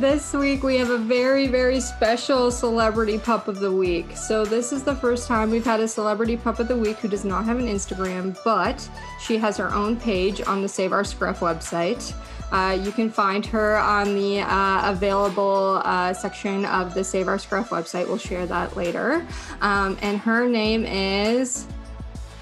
This 0.00 0.32
week 0.32 0.62
we 0.62 0.76
have 0.78 0.88
a 0.88 0.96
very, 0.96 1.46
very 1.46 1.78
special 1.78 2.50
celebrity 2.50 3.18
pup 3.18 3.48
of 3.48 3.60
the 3.60 3.70
week. 3.70 4.16
So, 4.16 4.46
this 4.46 4.72
is 4.72 4.82
the 4.82 4.94
first 4.96 5.28
time 5.28 5.50
we've 5.50 5.64
had 5.64 5.80
a 5.80 5.86
celebrity 5.86 6.38
pup 6.38 6.58
of 6.58 6.68
the 6.68 6.76
week 6.76 6.96
who 6.96 7.08
does 7.08 7.22
not 7.22 7.44
have 7.44 7.58
an 7.58 7.66
Instagram, 7.66 8.34
but 8.42 8.88
she 9.20 9.36
has 9.36 9.58
her 9.58 9.70
own 9.74 10.00
page 10.00 10.40
on 10.40 10.62
the 10.62 10.68
Save 10.68 10.92
Our 10.92 11.04
Scruff 11.04 11.40
website. 11.40 12.14
Uh, 12.50 12.78
you 12.82 12.92
can 12.92 13.10
find 13.10 13.44
her 13.44 13.76
on 13.76 14.14
the 14.14 14.40
uh, 14.40 14.90
available 14.90 15.82
uh, 15.84 16.14
section 16.14 16.64
of 16.64 16.94
the 16.94 17.04
Save 17.04 17.28
Our 17.28 17.38
Scruff 17.38 17.68
website. 17.68 18.06
We'll 18.06 18.16
share 18.16 18.46
that 18.46 18.76
later. 18.78 19.26
Um, 19.60 19.98
and 20.00 20.18
her 20.18 20.48
name 20.48 20.86
is 20.86 21.66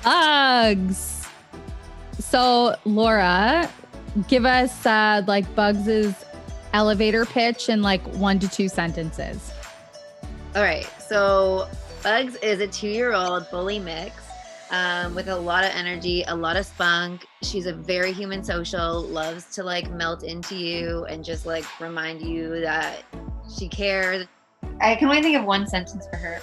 Bugs. 0.05 1.27
So, 2.21 2.77
Laura, 2.85 3.69
give 4.29 4.45
us 4.47 4.87
uh, 4.87 5.23
like 5.27 5.53
Bugs's 5.57 6.15
elevator 6.73 7.25
pitch 7.25 7.69
in 7.69 7.83
like 7.83 8.03
one 8.15 8.39
to 8.39 8.49
two 8.49 8.69
sentences. 8.69 9.53
All 10.55 10.63
right. 10.63 10.89
So 11.01 11.69
Bugs 12.03 12.37
is 12.37 12.61
a 12.61 12.67
two-year-old 12.67 13.51
bully 13.51 13.79
mix 13.79 14.15
um, 14.71 15.15
with 15.15 15.29
a 15.29 15.37
lot 15.37 15.65
of 15.65 15.71
energy, 15.71 16.25
a 16.29 16.35
lot 16.35 16.57
of 16.57 16.67
spunk. 16.67 17.27
She's 17.43 17.67
a 17.67 17.73
very 17.73 18.13
human 18.13 18.45
social, 18.45 19.03
loves 19.03 19.47
to 19.55 19.63
like 19.63 19.91
melt 19.91 20.23
into 20.23 20.57
you 20.57 21.05
and 21.07 21.25
just 21.25 21.47
like 21.47 21.65
remind 21.81 22.23
you 22.23 22.61
that 22.61 23.05
she 23.57 23.69
cares. 23.69 24.27
I 24.81 24.95
can 24.97 25.09
only 25.09 25.23
think 25.23 25.37
of 25.37 25.45
one 25.45 25.67
sentence 25.67 26.07
for 26.11 26.17
her. 26.17 26.41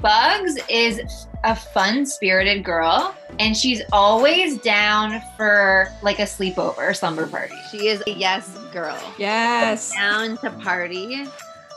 Bugs 0.00 0.56
is 0.70 1.26
a 1.44 1.54
fun 1.54 2.06
spirited 2.06 2.64
girl, 2.64 3.14
and 3.38 3.56
she's 3.56 3.82
always 3.92 4.58
down 4.58 5.20
for 5.36 5.88
like 6.02 6.18
a 6.18 6.22
sleepover 6.22 6.96
slumber 6.96 7.26
party. 7.26 7.54
She 7.70 7.88
is 7.88 8.02
a 8.06 8.12
yes 8.12 8.56
girl. 8.72 8.98
Yes. 9.18 9.92
Down 9.92 10.38
to 10.38 10.50
party. 10.50 11.26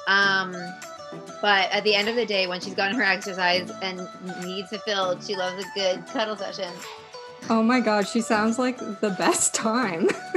Um, 0.08 0.56
but 1.42 1.70
at 1.72 1.84
the 1.84 1.96
end 1.96 2.08
of 2.08 2.16
the 2.16 2.26
day, 2.26 2.48
when 2.48 2.62
she's 2.62 2.74
gotten 2.74 2.96
her 2.96 3.04
exercise 3.04 3.70
and 3.82 4.08
needs 4.44 4.70
to 4.70 4.80
feel, 4.80 5.20
she 5.20 5.36
loves 5.36 5.64
a 5.64 5.68
good 5.76 6.06
cuddle 6.08 6.38
session. 6.38 6.72
Oh 7.50 7.62
my 7.62 7.82
God, 7.82 8.08
she 8.08 8.22
sounds 8.22 8.58
like 8.58 8.78
the 9.02 9.16
best 9.18 9.54
time. 9.54 10.10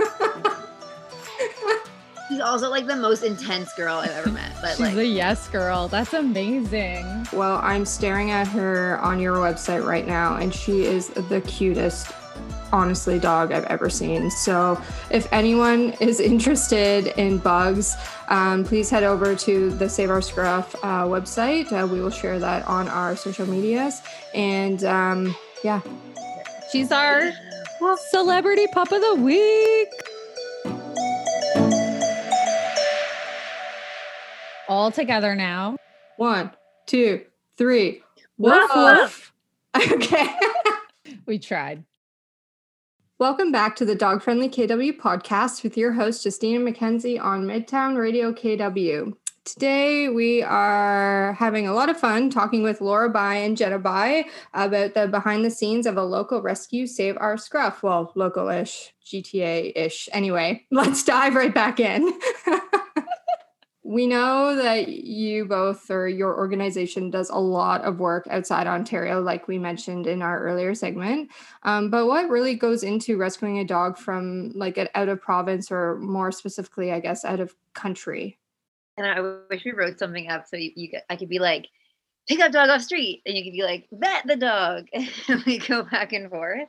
She's 2.30 2.40
also 2.40 2.70
like 2.70 2.86
the 2.86 2.94
most 2.96 3.24
intense 3.24 3.72
girl 3.74 3.96
I've 3.96 4.10
ever 4.10 4.30
met. 4.30 4.52
But 4.62 4.70
She's 4.76 4.80
like, 4.80 4.96
a 4.96 5.04
yes 5.04 5.48
girl. 5.48 5.88
That's 5.88 6.14
amazing. 6.14 7.26
Well, 7.32 7.58
I'm 7.62 7.84
staring 7.84 8.30
at 8.30 8.46
her 8.48 9.00
on 9.00 9.18
your 9.18 9.36
website 9.36 9.84
right 9.84 10.06
now, 10.06 10.36
and 10.36 10.54
she 10.54 10.84
is 10.84 11.08
the 11.08 11.40
cutest, 11.40 12.12
honestly, 12.72 13.18
dog 13.18 13.50
I've 13.50 13.64
ever 13.64 13.90
seen. 13.90 14.30
So, 14.30 14.80
if 15.10 15.30
anyone 15.32 15.92
is 16.00 16.20
interested 16.20 17.08
in 17.18 17.38
bugs, 17.38 17.96
um, 18.28 18.64
please 18.64 18.88
head 18.88 19.02
over 19.02 19.34
to 19.34 19.70
the 19.70 19.88
Save 19.88 20.10
Our 20.10 20.22
Scruff 20.22 20.76
uh, 20.76 21.04
website. 21.06 21.72
Uh, 21.72 21.84
we 21.86 22.00
will 22.00 22.10
share 22.10 22.38
that 22.38 22.64
on 22.68 22.86
our 22.88 23.16
social 23.16 23.46
medias. 23.46 24.02
And 24.34 24.84
um, 24.84 25.34
yeah, 25.64 25.80
She's 26.70 26.92
our 26.92 27.32
celebrity 28.10 28.68
pup 28.68 28.92
of 28.92 29.00
the 29.00 29.16
week. 29.16 29.88
All 34.70 34.92
together 34.92 35.34
now. 35.34 35.76
one, 36.16 36.52
two, 36.86 37.24
three. 37.58 38.04
Woof, 38.38 38.70
woof. 38.72 39.32
Okay. 39.76 40.28
We 41.26 41.40
tried. 41.40 41.82
Welcome 43.18 43.50
back 43.50 43.74
to 43.76 43.84
the 43.84 43.96
Dog 43.96 44.22
Friendly 44.22 44.48
KW 44.48 44.96
podcast 44.96 45.64
with 45.64 45.76
your 45.76 45.94
host, 45.94 46.22
Justine 46.22 46.54
and 46.54 46.64
Mackenzie 46.64 47.18
on 47.18 47.46
Midtown 47.46 47.98
Radio 47.98 48.32
KW. 48.32 49.12
Today, 49.44 50.08
we 50.08 50.42
are 50.44 51.32
having 51.32 51.66
a 51.66 51.72
lot 51.72 51.88
of 51.88 51.98
fun 51.98 52.30
talking 52.30 52.62
with 52.62 52.80
Laura 52.80 53.10
Bai 53.10 53.36
and 53.36 53.56
Jenna 53.56 53.80
Bai 53.80 54.26
about 54.54 54.94
the 54.94 55.08
behind 55.08 55.44
the 55.44 55.50
scenes 55.50 55.84
of 55.84 55.96
a 55.96 56.04
local 56.04 56.42
rescue, 56.42 56.86
Save 56.86 57.16
Our 57.18 57.36
Scruff. 57.36 57.82
Well, 57.82 58.12
local 58.14 58.48
ish, 58.48 58.94
GTA 59.04 59.72
ish. 59.74 60.08
Anyway, 60.12 60.64
let's 60.70 61.02
dive 61.02 61.34
right 61.34 61.52
back 61.54 61.80
in. 61.80 62.12
We 63.82 64.06
know 64.06 64.54
that 64.56 64.88
you 64.88 65.46
both 65.46 65.90
or 65.90 66.06
your 66.06 66.36
organization 66.36 67.10
does 67.10 67.30
a 67.30 67.38
lot 67.38 67.82
of 67.82 67.98
work 67.98 68.26
outside 68.30 68.66
Ontario, 68.66 69.22
like 69.22 69.48
we 69.48 69.58
mentioned 69.58 70.06
in 70.06 70.20
our 70.20 70.42
earlier 70.42 70.74
segment. 70.74 71.30
Um, 71.62 71.90
but 71.90 72.06
what 72.06 72.28
really 72.28 72.54
goes 72.54 72.82
into 72.82 73.16
rescuing 73.16 73.58
a 73.58 73.64
dog 73.64 73.96
from 73.96 74.52
like 74.54 74.76
an 74.76 74.88
out 74.94 75.08
of 75.08 75.20
province 75.20 75.70
or 75.70 75.96
more 75.98 76.30
specifically, 76.30 76.92
I 76.92 77.00
guess, 77.00 77.24
out 77.24 77.40
of 77.40 77.54
country? 77.74 78.38
and 79.00 79.06
I 79.06 79.20
wish 79.48 79.64
we 79.64 79.72
wrote 79.72 79.98
something 79.98 80.28
up 80.28 80.46
so 80.46 80.56
you, 80.56 80.72
you 80.76 80.90
could, 80.90 81.02
I 81.08 81.16
could 81.16 81.28
be 81.28 81.38
like, 81.38 81.68
pick 82.28 82.40
up 82.40 82.52
dog 82.52 82.68
off 82.68 82.82
street 82.82 83.22
and 83.24 83.36
you 83.36 83.42
could 83.42 83.52
be 83.52 83.62
like 83.62 83.88
vet 83.90 84.26
the 84.26 84.36
dog 84.36 84.86
and 84.92 85.44
we 85.46 85.58
go 85.58 85.82
back 85.82 86.12
and 86.12 86.30
forth 86.30 86.68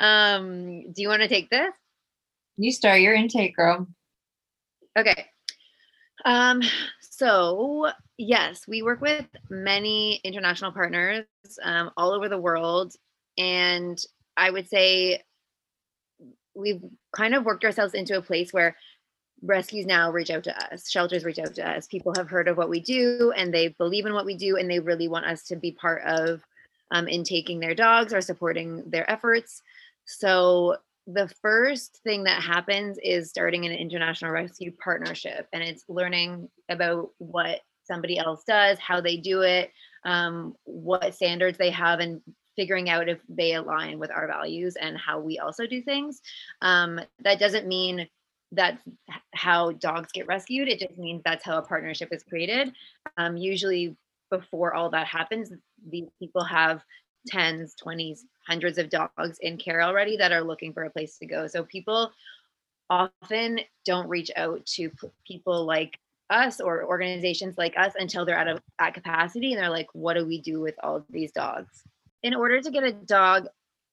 um 0.00 0.92
do 0.92 1.02
you 1.02 1.08
want 1.08 1.22
to 1.22 1.28
take 1.28 1.48
this 1.48 1.72
you 2.58 2.72
start 2.72 3.00
your 3.00 3.14
intake 3.14 3.56
girl 3.56 3.86
okay 4.98 5.26
um 6.26 6.60
so 7.00 7.90
yes 8.18 8.68
we 8.68 8.82
work 8.82 9.00
with 9.00 9.26
many 9.48 10.20
international 10.24 10.72
partners 10.72 11.24
um, 11.62 11.90
all 11.96 12.12
over 12.12 12.28
the 12.28 12.38
world 12.38 12.94
and 13.38 14.04
i 14.36 14.50
would 14.50 14.68
say 14.68 15.22
we've 16.54 16.82
kind 17.14 17.34
of 17.34 17.44
worked 17.44 17.64
ourselves 17.64 17.94
into 17.94 18.16
a 18.16 18.22
place 18.22 18.52
where 18.52 18.76
rescues 19.42 19.86
now 19.86 20.10
reach 20.10 20.30
out 20.30 20.44
to 20.44 20.72
us 20.72 20.90
shelters 20.90 21.24
reach 21.24 21.38
out 21.38 21.54
to 21.54 21.66
us 21.66 21.86
people 21.86 22.12
have 22.16 22.28
heard 22.28 22.48
of 22.48 22.58
what 22.58 22.68
we 22.68 22.80
do 22.80 23.32
and 23.36 23.52
they 23.52 23.68
believe 23.68 24.04
in 24.04 24.12
what 24.12 24.26
we 24.26 24.36
do 24.36 24.56
and 24.56 24.70
they 24.70 24.80
really 24.80 25.08
want 25.08 25.26
us 25.26 25.42
to 25.44 25.56
be 25.56 25.72
part 25.72 26.02
of 26.04 26.42
um, 26.90 27.08
in 27.08 27.24
taking 27.24 27.60
their 27.60 27.74
dogs 27.74 28.12
or 28.12 28.20
supporting 28.20 28.82
their 28.86 29.10
efforts. 29.10 29.62
So 30.04 30.76
the 31.06 31.28
first 31.40 32.00
thing 32.02 32.24
that 32.24 32.42
happens 32.42 32.98
is 33.02 33.28
starting 33.28 33.64
an 33.64 33.72
international 33.72 34.32
rescue 34.32 34.72
partnership 34.72 35.46
and 35.52 35.62
it's 35.62 35.84
learning 35.88 36.48
about 36.68 37.10
what 37.18 37.60
somebody 37.84 38.18
else 38.18 38.42
does 38.44 38.78
how 38.78 39.00
they 39.00 39.16
do 39.16 39.42
it 39.42 39.70
um, 40.04 40.54
what 40.64 41.14
standards 41.14 41.58
they 41.58 41.70
have 41.70 42.00
and 42.00 42.20
figuring 42.56 42.88
out 42.88 43.08
if 43.08 43.20
they 43.28 43.54
align 43.54 43.98
with 43.98 44.10
our 44.10 44.26
values 44.26 44.76
and 44.76 44.96
how 44.98 45.20
we 45.20 45.38
also 45.38 45.66
do 45.66 45.80
things 45.82 46.22
um, 46.62 47.00
that 47.22 47.38
doesn't 47.38 47.66
mean 47.66 48.08
that's 48.52 48.82
how 49.34 49.72
dogs 49.72 50.12
get 50.12 50.26
rescued. 50.26 50.68
It 50.68 50.78
just 50.78 50.96
means 50.98 51.22
that's 51.24 51.44
how 51.44 51.58
a 51.58 51.62
partnership 51.62 52.08
is 52.12 52.22
created. 52.22 52.72
Um, 53.16 53.36
usually, 53.36 53.96
before 54.30 54.74
all 54.74 54.90
that 54.90 55.06
happens, 55.06 55.52
these 55.88 56.08
people 56.18 56.44
have 56.44 56.82
tens, 57.26 57.74
20s, 57.84 58.20
hundreds 58.46 58.78
of 58.78 58.88
dogs 58.88 59.38
in 59.40 59.56
care 59.56 59.82
already 59.82 60.16
that 60.16 60.32
are 60.32 60.42
looking 60.42 60.72
for 60.72 60.84
a 60.84 60.90
place 60.90 61.18
to 61.18 61.26
go. 61.26 61.46
So 61.46 61.64
people 61.64 62.12
often 62.88 63.60
don't 63.84 64.08
reach 64.08 64.30
out 64.36 64.64
to 64.66 64.90
people 65.26 65.64
like 65.64 65.98
us 66.30 66.60
or 66.60 66.84
organizations 66.84 67.56
like 67.56 67.74
us 67.76 67.92
until 67.98 68.24
they're 68.24 68.38
out 68.38 68.48
of 68.48 68.60
at 68.80 68.94
capacity 68.94 69.52
and 69.52 69.62
they're 69.62 69.70
like 69.70 69.88
what 69.92 70.14
do 70.14 70.26
we 70.26 70.40
do 70.40 70.60
with 70.60 70.74
all 70.82 71.04
these 71.10 71.30
dogs 71.30 71.84
in 72.22 72.34
order 72.34 72.60
to 72.60 72.70
get 72.70 72.82
a 72.82 72.92
dog 72.92 73.46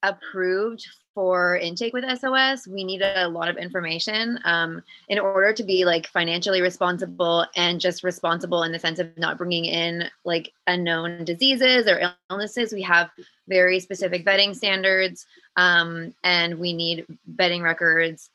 approved 0.04 0.86
for 1.14 1.58
intake 1.58 1.94
with 1.94 2.06
SOS, 2.20 2.68
we 2.68 2.84
need 2.84 3.02
a 3.02 3.28
lot 3.28 3.48
of 3.48 3.58
information 3.58 4.40
um, 4.46 4.82
in 5.10 5.20
order 5.20 5.54
to 5.54 5.64
be 5.64 5.86
like 5.86 6.08
financially 6.08 6.62
responsible 6.62 7.46
and 7.56 7.80
just 7.80 8.04
responsible 8.04 8.64
in 8.64 8.72
the 8.72 8.80
sense 8.80 9.00
of 9.00 9.16
not 9.18 9.38
bringing 9.38 9.66
in 9.66 10.10
like 10.26 10.52
unknown 10.68 11.24
diseases 11.24 11.88
or 11.88 12.14
illnesses. 12.30 12.74
We 12.74 12.82
have 12.84 13.12
very 13.48 13.80
specific 13.80 14.26
vetting 14.26 14.56
standards 14.56 15.26
um, 15.56 16.14
and 16.24 16.60
we 16.60 16.74
need 16.74 17.06
vetting 17.36 17.62
records. 17.62 18.30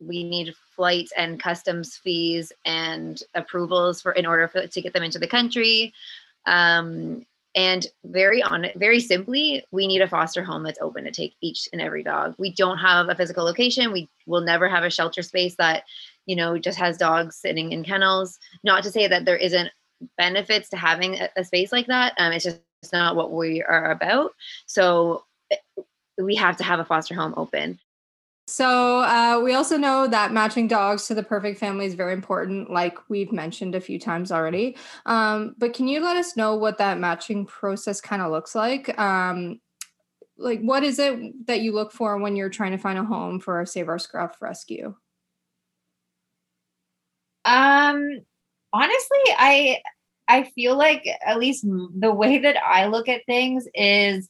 We 0.00 0.24
need 0.24 0.54
flights 0.76 1.12
and 1.16 1.40
customs 1.40 1.96
fees 1.96 2.52
and 2.64 3.22
approvals 3.34 4.02
for 4.02 4.12
in 4.12 4.26
order 4.26 4.48
for 4.48 4.66
to 4.66 4.82
get 4.82 4.92
them 4.92 5.02
into 5.02 5.18
the 5.18 5.28
country. 5.28 5.94
Um, 6.44 7.24
and 7.54 7.86
very 8.04 8.42
on 8.42 8.66
very 8.76 9.00
simply, 9.00 9.64
we 9.70 9.86
need 9.86 10.00
a 10.00 10.08
foster 10.08 10.42
home 10.42 10.62
that's 10.62 10.80
open 10.80 11.04
to 11.04 11.10
take 11.10 11.34
each 11.42 11.68
and 11.72 11.82
every 11.82 12.02
dog. 12.02 12.34
We 12.38 12.52
don't 12.54 12.78
have 12.78 13.08
a 13.08 13.14
physical 13.14 13.44
location. 13.44 13.92
We 13.92 14.08
will 14.26 14.40
never 14.40 14.68
have 14.68 14.84
a 14.84 14.90
shelter 14.90 15.22
space 15.22 15.56
that, 15.56 15.84
you 16.24 16.34
know, 16.34 16.56
just 16.56 16.78
has 16.78 16.96
dogs 16.96 17.36
sitting 17.36 17.72
in 17.72 17.84
kennels. 17.84 18.38
Not 18.64 18.82
to 18.84 18.90
say 18.90 19.06
that 19.06 19.26
there 19.26 19.36
isn't 19.36 19.70
benefits 20.16 20.70
to 20.70 20.76
having 20.76 21.16
a, 21.16 21.28
a 21.36 21.44
space 21.44 21.72
like 21.72 21.86
that. 21.88 22.14
Um, 22.18 22.32
it's 22.32 22.44
just 22.44 22.60
not 22.92 23.16
what 23.16 23.32
we 23.32 23.62
are 23.62 23.90
about. 23.90 24.32
So 24.66 25.24
eh, 25.50 25.56
we 26.18 26.34
have 26.36 26.56
to 26.56 26.64
have 26.64 26.80
a 26.80 26.84
foster 26.84 27.14
home 27.14 27.34
open. 27.36 27.78
So 28.52 29.00
uh, 29.00 29.40
we 29.42 29.54
also 29.54 29.78
know 29.78 30.06
that 30.06 30.30
matching 30.30 30.68
dogs 30.68 31.06
to 31.06 31.14
the 31.14 31.22
perfect 31.22 31.58
family 31.58 31.86
is 31.86 31.94
very 31.94 32.12
important, 32.12 32.70
like 32.70 32.98
we've 33.08 33.32
mentioned 33.32 33.74
a 33.74 33.80
few 33.80 33.98
times 33.98 34.30
already. 34.30 34.76
Um, 35.06 35.54
but 35.56 35.72
can 35.72 35.88
you 35.88 36.00
let 36.00 36.18
us 36.18 36.36
know 36.36 36.54
what 36.54 36.76
that 36.76 36.98
matching 36.98 37.46
process 37.46 38.02
kind 38.02 38.20
of 38.20 38.30
looks 38.30 38.54
like? 38.54 38.98
Um, 38.98 39.58
like, 40.36 40.60
what 40.60 40.82
is 40.82 40.98
it 40.98 41.46
that 41.46 41.62
you 41.62 41.72
look 41.72 41.92
for 41.92 42.18
when 42.18 42.36
you're 42.36 42.50
trying 42.50 42.72
to 42.72 42.78
find 42.78 42.98
a 42.98 43.04
home 43.04 43.40
for 43.40 43.62
a 43.62 43.66
Save 43.66 43.88
Our 43.88 43.98
Scruff 43.98 44.42
rescue? 44.42 44.94
Um, 47.46 48.20
honestly, 48.70 49.22
I 49.30 49.78
I 50.28 50.44
feel 50.54 50.76
like 50.76 51.06
at 51.24 51.38
least 51.38 51.64
the 51.64 52.12
way 52.12 52.36
that 52.36 52.62
I 52.62 52.86
look 52.88 53.08
at 53.08 53.24
things 53.24 53.66
is 53.74 54.28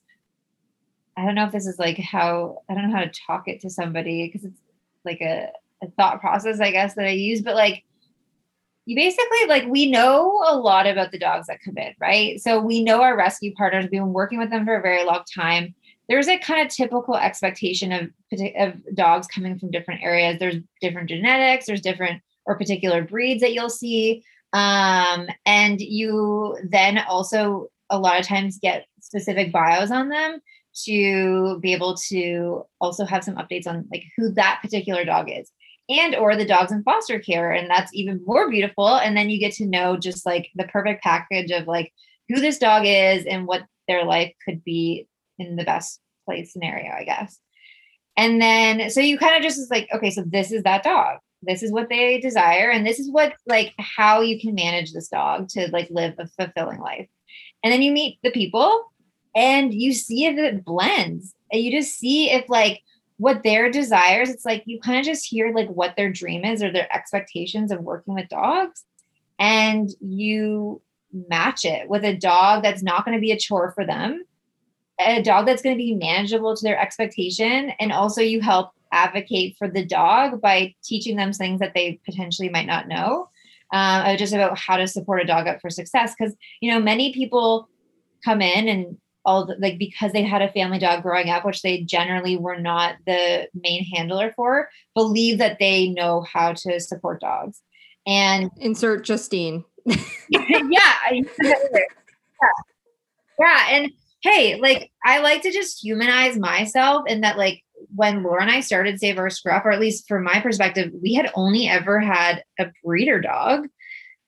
I 1.16 1.24
don't 1.24 1.34
know 1.34 1.44
if 1.44 1.52
this 1.52 1.66
is 1.66 1.78
like 1.78 1.98
how 1.98 2.62
I 2.68 2.74
don't 2.74 2.88
know 2.88 2.96
how 2.96 3.04
to 3.04 3.20
talk 3.26 3.48
it 3.48 3.60
to 3.60 3.70
somebody 3.70 4.26
because 4.26 4.44
it's 4.44 4.60
like 5.04 5.20
a, 5.20 5.50
a 5.82 5.90
thought 5.90 6.20
process, 6.20 6.60
I 6.60 6.70
guess, 6.70 6.94
that 6.94 7.06
I 7.06 7.10
use, 7.10 7.42
but 7.42 7.54
like 7.54 7.84
you 8.84 8.96
basically 8.96 9.46
like 9.48 9.66
we 9.66 9.90
know 9.90 10.42
a 10.46 10.56
lot 10.56 10.86
about 10.86 11.12
the 11.12 11.18
dogs 11.18 11.46
that 11.46 11.62
come 11.64 11.76
in, 11.76 11.94
right? 12.00 12.40
So 12.40 12.60
we 12.60 12.82
know 12.82 13.02
our 13.02 13.16
rescue 13.16 13.54
partners, 13.54 13.84
we've 13.84 13.92
been 13.92 14.12
working 14.12 14.38
with 14.38 14.50
them 14.50 14.64
for 14.64 14.76
a 14.76 14.82
very 14.82 15.04
long 15.04 15.22
time. 15.32 15.74
There's 16.08 16.28
a 16.28 16.38
kind 16.38 16.62
of 16.62 16.74
typical 16.74 17.16
expectation 17.16 17.92
of 17.92 18.10
of 18.56 18.74
dogs 18.94 19.26
coming 19.26 19.58
from 19.58 19.70
different 19.70 20.02
areas. 20.02 20.38
There's 20.38 20.56
different 20.80 21.10
genetics, 21.10 21.66
there's 21.66 21.82
different 21.82 22.22
or 22.46 22.56
particular 22.56 23.04
breeds 23.04 23.42
that 23.42 23.52
you'll 23.52 23.70
see. 23.70 24.24
Um, 24.52 25.28
and 25.46 25.80
you 25.80 26.58
then 26.68 26.98
also 26.98 27.68
a 27.88 27.98
lot 27.98 28.18
of 28.18 28.26
times 28.26 28.58
get 28.58 28.86
specific 29.00 29.52
bios 29.52 29.90
on 29.90 30.08
them 30.08 30.40
to 30.84 31.58
be 31.60 31.72
able 31.72 31.96
to 31.96 32.64
also 32.80 33.04
have 33.04 33.24
some 33.24 33.36
updates 33.36 33.66
on 33.66 33.86
like 33.90 34.04
who 34.16 34.32
that 34.32 34.60
particular 34.62 35.04
dog 35.04 35.30
is 35.30 35.50
and 35.88 36.14
or 36.14 36.36
the 36.36 36.44
dogs 36.44 36.72
in 36.72 36.82
foster 36.82 37.18
care 37.18 37.52
and 37.52 37.68
that's 37.68 37.92
even 37.94 38.22
more 38.24 38.50
beautiful. 38.50 38.96
And 38.96 39.16
then 39.16 39.30
you 39.30 39.38
get 39.38 39.52
to 39.54 39.66
know 39.66 39.96
just 39.96 40.24
like 40.24 40.48
the 40.54 40.64
perfect 40.64 41.02
package 41.02 41.50
of 41.50 41.66
like 41.66 41.92
who 42.28 42.40
this 42.40 42.58
dog 42.58 42.84
is 42.86 43.26
and 43.26 43.46
what 43.46 43.62
their 43.88 44.04
life 44.04 44.32
could 44.44 44.62
be 44.64 45.06
in 45.38 45.56
the 45.56 45.64
best 45.64 46.00
place 46.24 46.52
scenario 46.52 46.92
i 46.92 47.04
guess. 47.04 47.38
And 48.16 48.40
then 48.40 48.90
so 48.90 49.00
you 49.00 49.18
kind 49.18 49.36
of 49.36 49.42
just 49.42 49.58
is 49.58 49.70
like 49.70 49.88
okay 49.92 50.10
so 50.10 50.22
this 50.26 50.52
is 50.52 50.62
that 50.62 50.84
dog. 50.84 51.18
This 51.44 51.64
is 51.64 51.72
what 51.72 51.88
they 51.88 52.20
desire 52.20 52.70
and 52.70 52.86
this 52.86 53.00
is 53.00 53.10
what 53.10 53.34
like 53.46 53.74
how 53.78 54.20
you 54.20 54.40
can 54.40 54.54
manage 54.54 54.92
this 54.92 55.08
dog 55.08 55.48
to 55.50 55.68
like 55.72 55.88
live 55.90 56.14
a 56.18 56.28
fulfilling 56.28 56.80
life. 56.80 57.08
And 57.64 57.72
then 57.72 57.82
you 57.82 57.92
meet 57.92 58.18
the 58.22 58.30
people 58.30 58.91
and 59.34 59.72
you 59.72 59.92
see 59.92 60.26
if 60.26 60.36
it 60.36 60.64
blends 60.64 61.34
and 61.50 61.62
you 61.62 61.70
just 61.70 61.98
see 61.98 62.30
if 62.30 62.48
like 62.48 62.82
what 63.16 63.42
their 63.42 63.70
desires 63.70 64.30
it's 64.30 64.44
like 64.44 64.62
you 64.66 64.80
kind 64.80 64.98
of 64.98 65.04
just 65.04 65.26
hear 65.26 65.54
like 65.54 65.68
what 65.68 65.94
their 65.96 66.10
dream 66.10 66.44
is 66.44 66.62
or 66.62 66.72
their 66.72 66.92
expectations 66.94 67.70
of 67.70 67.80
working 67.80 68.14
with 68.14 68.28
dogs 68.28 68.84
and 69.38 69.90
you 70.00 70.80
match 71.28 71.64
it 71.64 71.88
with 71.88 72.04
a 72.04 72.16
dog 72.16 72.62
that's 72.62 72.82
not 72.82 73.04
going 73.04 73.16
to 73.16 73.20
be 73.20 73.32
a 73.32 73.38
chore 73.38 73.72
for 73.72 73.86
them 73.86 74.22
a 75.00 75.22
dog 75.22 75.46
that's 75.46 75.62
going 75.62 75.74
to 75.74 75.82
be 75.82 75.94
manageable 75.94 76.54
to 76.56 76.64
their 76.64 76.78
expectation 76.78 77.70
and 77.80 77.92
also 77.92 78.20
you 78.20 78.40
help 78.40 78.72
advocate 78.92 79.56
for 79.58 79.68
the 79.68 79.84
dog 79.84 80.40
by 80.40 80.74
teaching 80.84 81.16
them 81.16 81.32
things 81.32 81.60
that 81.60 81.72
they 81.74 81.98
potentially 82.04 82.48
might 82.48 82.66
not 82.66 82.88
know 82.88 83.28
uh, 83.72 84.16
just 84.16 84.34
about 84.34 84.58
how 84.58 84.76
to 84.76 84.86
support 84.86 85.22
a 85.22 85.24
dog 85.24 85.48
up 85.48 85.60
for 85.60 85.70
success 85.70 86.14
because 86.16 86.34
you 86.60 86.70
know 86.70 86.78
many 86.80 87.12
people 87.12 87.68
come 88.24 88.40
in 88.40 88.68
and 88.68 88.96
all 89.24 89.46
the, 89.46 89.56
like 89.58 89.78
because 89.78 90.12
they 90.12 90.22
had 90.22 90.42
a 90.42 90.52
family 90.52 90.78
dog 90.78 91.02
growing 91.02 91.30
up 91.30 91.44
which 91.44 91.62
they 91.62 91.82
generally 91.82 92.36
were 92.36 92.58
not 92.58 92.96
the 93.06 93.48
main 93.54 93.84
handler 93.84 94.32
for 94.34 94.68
believe 94.94 95.38
that 95.38 95.58
they 95.58 95.88
know 95.88 96.22
how 96.22 96.52
to 96.52 96.80
support 96.80 97.20
dogs. 97.20 97.62
And 98.06 98.50
insert 98.56 99.04
justine. 99.04 99.64
Yeah, 100.28 100.44
yeah. 100.70 101.22
Yeah 103.38 103.66
and 103.70 103.92
hey 104.22 104.58
like 104.60 104.90
i 105.04 105.18
like 105.18 105.42
to 105.42 105.50
just 105.50 105.82
humanize 105.82 106.38
myself 106.38 107.04
and 107.08 107.22
that 107.24 107.36
like 107.36 107.62
when 107.94 108.22
laura 108.22 108.42
and 108.42 108.50
i 108.50 108.60
started 108.60 108.98
save 108.98 109.18
our 109.18 109.30
scruff 109.30 109.64
or 109.64 109.72
at 109.72 109.80
least 109.80 110.06
from 110.08 110.24
my 110.24 110.40
perspective 110.40 110.92
we 111.02 111.14
had 111.14 111.30
only 111.34 111.68
ever 111.68 111.98
had 111.98 112.42
a 112.58 112.66
breeder 112.84 113.20
dog 113.20 113.66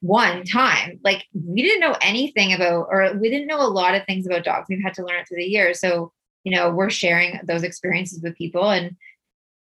one 0.05 0.45
time. 0.45 1.01
Like 1.03 1.25
we 1.33 1.63
didn't 1.63 1.81
know 1.81 1.97
anything 2.03 2.53
about, 2.53 2.89
or 2.91 3.15
we 3.19 3.31
didn't 3.31 3.47
know 3.47 3.63
a 3.63 3.69
lot 3.69 3.95
of 3.95 4.05
things 4.05 4.27
about 4.27 4.45
dogs. 4.45 4.67
We've 4.69 4.83
had 4.83 4.93
to 4.95 5.05
learn 5.05 5.21
it 5.21 5.27
through 5.27 5.39
the 5.39 5.45
years. 5.45 5.81
So, 5.81 6.13
you 6.45 6.55
know, 6.55 6.71
we're 6.71 6.91
sharing 6.91 7.41
those 7.45 7.63
experiences 7.63 8.23
with 8.23 8.37
people 8.37 8.71
and 8.71 8.97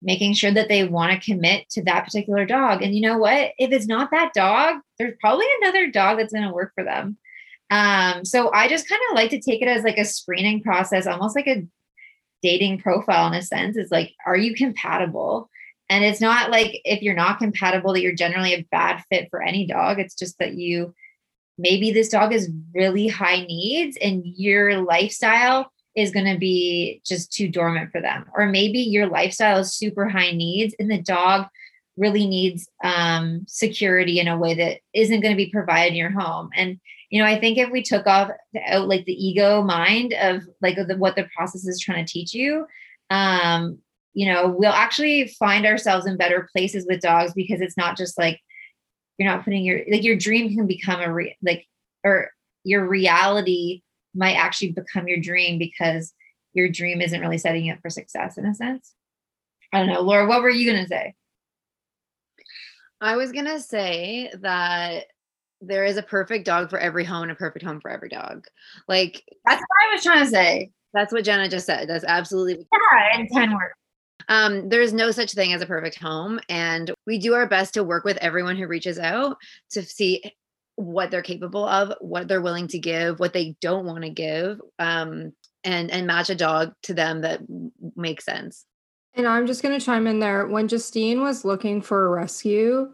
making 0.01 0.35
sure 0.35 0.53
that 0.53 0.69
they 0.69 0.87
want 0.87 1.11
to 1.13 1.33
commit 1.33 1.69
to 1.71 1.83
that 1.83 2.05
particular 2.05 2.47
dog. 2.47 2.83
And 2.83 2.95
you 2.95 3.01
know 3.01 3.19
what? 3.19 3.51
If 3.59 3.73
it's 3.73 3.89
not 3.89 4.13
that 4.13 4.33
dog, 4.33 4.77
there's 4.97 5.17
probably 5.21 5.47
another 5.61 5.91
dog 5.91 6.19
that's 6.19 6.33
going 6.33 6.47
to 6.47 6.55
work 6.55 6.73
for 6.77 6.85
them. 6.85 7.17
Um, 7.71 8.25
so 8.25 8.53
I 8.53 8.69
just 8.69 8.89
kind 8.89 9.03
of 9.11 9.17
like 9.17 9.31
to 9.31 9.41
take 9.41 9.61
it 9.61 9.67
as 9.67 9.83
like 9.83 9.99
a 9.99 10.05
screening 10.05 10.63
process, 10.63 11.09
almost 11.09 11.35
like 11.35 11.49
a 11.49 11.67
dating 12.45 12.79
profile 12.79 13.27
in 13.27 13.35
a 13.35 13.43
sense. 13.43 13.77
Is 13.77 13.91
like, 13.91 14.15
are 14.25 14.37
you 14.37 14.55
compatible? 14.55 15.51
And 15.91 16.05
it's 16.05 16.21
not 16.21 16.51
like 16.51 16.81
if 16.85 17.03
you're 17.03 17.15
not 17.15 17.39
compatible 17.39 17.93
that 17.93 18.03
you're 18.03 18.15
generally 18.15 18.55
a 18.55 18.67
bad 18.71 19.03
fit 19.11 19.29
for 19.31 19.43
any 19.43 19.67
dog. 19.67 19.99
It's 19.99 20.15
just 20.15 20.39
that 20.39 20.55
you 20.55 20.95
maybe 21.57 21.91
this 21.91 22.09
dog 22.09 22.33
is 22.33 22.51
really 22.75 23.09
high 23.09 23.45
needs 23.45 23.97
and 24.01 24.23
your 24.25 24.83
lifestyle 24.83 25.73
is 25.97 26.13
going 26.13 26.33
to 26.33 26.39
be 26.39 27.01
just 27.05 27.33
too 27.33 27.49
dormant 27.49 27.91
for 27.91 28.01
them. 28.01 28.27
Or 28.35 28.47
maybe 28.47 28.79
your 28.79 29.09
lifestyle 29.09 29.59
is 29.59 29.75
super 29.75 30.09
high 30.09 30.31
needs 30.31 30.75
and 30.79 30.91
the 30.91 31.03
dog 31.03 31.47
really 31.97 32.27
needs 32.27 32.69
um, 32.85 33.45
security 33.49 34.21
in 34.21 34.29
a 34.29 34.39
way 34.39 34.55
that 34.55 34.79
isn't 34.95 35.21
going 35.21 35.33
to 35.33 35.45
be 35.45 35.51
provided 35.51 35.91
in 35.91 35.97
your 35.97 36.11
home. 36.11 36.51
And 36.55 36.79
you 37.11 37.21
know, 37.21 37.27
I 37.27 37.41
think 37.41 37.57
if 37.57 37.71
we 37.71 37.83
took 37.83 38.07
off 38.07 38.31
out 38.67 38.87
like 38.87 39.05
the 39.07 39.27
ego 39.27 39.63
mind 39.63 40.15
of 40.21 40.43
like 40.61 40.77
the, 40.77 40.97
what 40.97 41.17
the 41.17 41.29
process 41.35 41.67
is 41.67 41.81
trying 41.81 42.05
to 42.05 42.13
teach 42.13 42.35
you, 42.35 42.67
um, 43.11 43.79
you 44.19 44.27
know, 44.27 44.49
we'll 44.49 44.73
actually 44.73 45.29
find 45.39 45.65
ourselves 45.65 46.05
in 46.05 46.17
better 46.17 46.49
places 46.51 46.85
with 46.89 47.01
dogs 47.01 47.33
because 47.35 47.61
it's 47.61 47.77
not 47.77 47.97
just 47.97 48.19
like 48.19 48.41
you're 49.17 49.31
not 49.31 49.45
putting 49.45 49.65
your 49.65 49.83
like 49.89 50.03
your 50.03 50.17
dream 50.17 50.53
can 50.57 50.67
become 50.67 51.01
a 51.01 51.15
re, 51.15 51.37
like 51.41 51.65
or 52.03 52.33
your 52.65 52.85
reality 52.85 53.83
might 54.17 54.35
actually 54.35 54.73
become 54.73 55.07
your 55.07 55.21
dream 55.21 55.57
because 55.57 56.13
your 56.53 56.69
dream 56.69 57.01
isn't 57.01 57.21
really 57.21 57.39
setting 57.39 57.67
you 57.67 57.73
up 57.73 57.79
for 57.81 57.91
success 57.91 58.37
in 58.37 58.45
a 58.45 58.53
sense. 58.57 58.93
I 59.73 59.79
don't 59.79 59.87
know, 59.87 60.01
Laura, 60.01 60.27
what 60.27 60.43
were 60.43 60.51
you 60.51 60.69
gonna 60.69 60.89
say? 60.89 61.15
I 63.01 63.15
was 63.15 63.31
gonna 63.31 63.61
say 63.61 64.33
that 64.41 65.05
there 65.61 65.85
is 65.85 65.97
a 65.97 66.03
perfect 66.03 66.45
dog 66.45 66.71
for 66.71 66.81
every 66.81 67.05
home 67.05 67.23
and 67.23 67.31
a 67.31 67.37
perfect 67.37 67.65
home 67.65 67.81
for 67.81 67.89
every 67.93 68.09
dog. 68.09 68.47
Like 68.89 69.23
that's 69.45 69.61
what 69.61 69.89
I 69.89 69.95
was 69.95 70.03
trying 70.03 70.25
to 70.25 70.31
say. 70.31 70.73
That's 70.93 71.13
what 71.13 71.23
Jenna 71.23 71.49
just 71.49 71.67
said. 71.67 71.89
That's 71.89 72.05
absolutely 72.05 72.67
yeah, 72.73 73.21
in 73.21 73.29
10 73.29 73.53
words. 73.53 73.78
Um, 74.29 74.69
there's 74.69 74.93
no 74.93 75.11
such 75.11 75.33
thing 75.33 75.53
as 75.53 75.63
a 75.63 75.67
perfect 75.67 75.99
home. 75.99 76.41
And 76.49 76.93
we 77.07 77.19
do 77.19 77.35
our 77.35 77.47
best 77.47 77.75
to 77.75 77.85
work 77.85 78.05
with 78.05 78.17
everyone 78.19 78.57
who 78.57 78.67
reaches 78.67 78.99
out 78.99 79.37
to 79.71 79.83
see 79.83 80.33
what 80.77 81.11
they're 81.11 81.23
capable 81.23 81.65
of, 81.65 81.93
what 82.01 82.29
they're 82.29 82.43
willing 82.43 82.69
to 82.69 82.79
give, 82.79 83.19
what 83.19 83.33
they 83.33 83.57
don't 83.61 83.87
want 83.87 84.05
to 84.05 84.11
give, 84.11 84.61
um, 84.79 85.33
and 85.65 85.91
and 85.91 86.07
match 86.07 86.31
a 86.31 86.35
dog 86.35 86.73
to 86.85 86.95
them 86.95 87.23
that 87.23 87.41
makes 87.97 88.25
sense. 88.25 88.65
And 89.15 89.27
I'm 89.27 89.47
just 89.47 89.63
going 89.63 89.79
to 89.79 89.85
chime 89.85 90.07
in 90.07 90.21
there. 90.21 90.47
When 90.47 90.69
Justine 90.69 91.21
was 91.21 91.45
looking 91.45 91.83
for 91.83 92.07
a 92.07 92.11
rescue, 92.11 92.93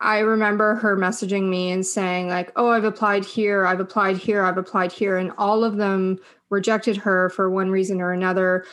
I 0.00 0.20
remember 0.20 0.76
her 0.76 0.96
messaging 0.96 1.48
me 1.48 1.70
and 1.70 1.86
saying, 1.86 2.28
like, 2.28 2.52
oh, 2.56 2.70
I've 2.70 2.84
applied 2.84 3.24
here, 3.24 3.66
I've 3.66 3.80
applied 3.80 4.16
here, 4.16 4.42
I've 4.44 4.58
applied 4.58 4.90
here. 4.90 5.18
And 5.18 5.32
all 5.36 5.64
of 5.64 5.76
them 5.76 6.18
rejected 6.50 6.96
her 6.96 7.28
for 7.30 7.50
one 7.50 7.70
reason 7.70 8.00
or 8.00 8.12
another. 8.12 8.64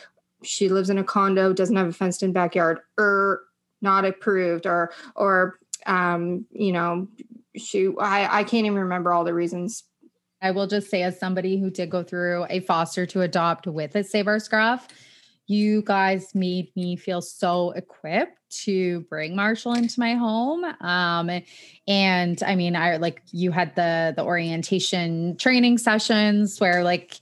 She 0.42 0.68
lives 0.68 0.90
in 0.90 0.98
a 0.98 1.04
condo, 1.04 1.52
doesn't 1.52 1.76
have 1.76 1.88
a 1.88 1.92
fenced 1.92 2.22
in 2.22 2.32
backyard, 2.32 2.78
or 2.98 3.04
er, 3.04 3.42
not 3.80 4.04
approved, 4.04 4.66
or, 4.66 4.92
or, 5.14 5.58
um, 5.86 6.46
you 6.50 6.72
know, 6.72 7.08
she, 7.56 7.92
I, 7.98 8.40
I 8.40 8.44
can't 8.44 8.66
even 8.66 8.78
remember 8.78 9.12
all 9.12 9.24
the 9.24 9.34
reasons. 9.34 9.84
I 10.42 10.50
will 10.50 10.66
just 10.66 10.90
say, 10.90 11.02
as 11.02 11.18
somebody 11.18 11.58
who 11.58 11.70
did 11.70 11.90
go 11.90 12.02
through 12.02 12.46
a 12.50 12.60
foster 12.60 13.06
to 13.06 13.22
adopt 13.22 13.66
with 13.66 13.94
a 13.96 14.04
Save 14.04 14.28
Our 14.28 14.38
Scruff, 14.38 14.88
you 15.46 15.82
guys 15.82 16.34
made 16.34 16.74
me 16.76 16.96
feel 16.96 17.22
so 17.22 17.70
equipped 17.72 18.38
to 18.64 19.00
bring 19.02 19.36
Marshall 19.36 19.74
into 19.74 20.00
my 20.00 20.14
home. 20.14 20.64
Um, 20.80 21.30
and 21.86 22.42
I 22.42 22.56
mean, 22.56 22.76
I 22.76 22.96
like 22.96 23.22
you 23.32 23.52
had 23.52 23.74
the 23.76 24.12
the 24.16 24.24
orientation 24.24 25.36
training 25.36 25.78
sessions 25.78 26.60
where 26.60 26.82
like 26.82 27.20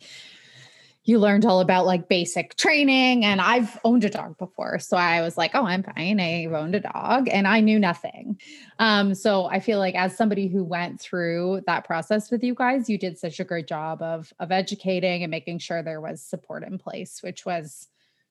you 1.07 1.19
learned 1.19 1.45
all 1.45 1.61
about 1.61 1.85
like 1.85 2.09
basic 2.09 2.57
training 2.57 3.25
and 3.25 3.40
I've 3.40 3.79
owned 3.85 4.05
a 4.05 4.11
dog 4.11 4.38
before. 4.38 4.79
So 4.79 4.97
I 4.97 5.21
was 5.21 5.37
like, 5.37 5.51
oh, 5.55 5.67
I'm 5.67 5.83
fine. 5.83 6.19
I've 6.19 6.53
owned 6.53 6.75
a 6.75 6.81
dog 6.81 7.29
and 7.29 7.47
I 7.47 7.61
knew 7.61 7.79
nothing. 7.79 8.40
Um, 8.79 9.14
so 9.14 9.45
I 9.45 9.61
feel 9.61 9.79
like 9.79 9.95
as 9.95 10.17
somebody 10.17 10.49
who 10.49 10.64
went 10.64 11.01
through 11.01 11.62
that 11.67 11.85
process 11.85 12.31
with 12.31 12.43
you 12.43 12.55
guys, 12.55 12.88
you 12.88 12.97
did 12.97 13.19
such 13.19 13.38
a 13.38 13.45
great 13.45 13.69
job 13.69 14.01
of 14.01 14.33
of 14.38 14.51
educating 14.51 15.23
and 15.23 15.31
making 15.31 15.59
sure 15.59 15.83
there 15.83 16.01
was 16.01 16.23
support 16.23 16.64
in 16.64 16.79
place, 16.79 17.23
which 17.23 17.45
was 17.45 17.88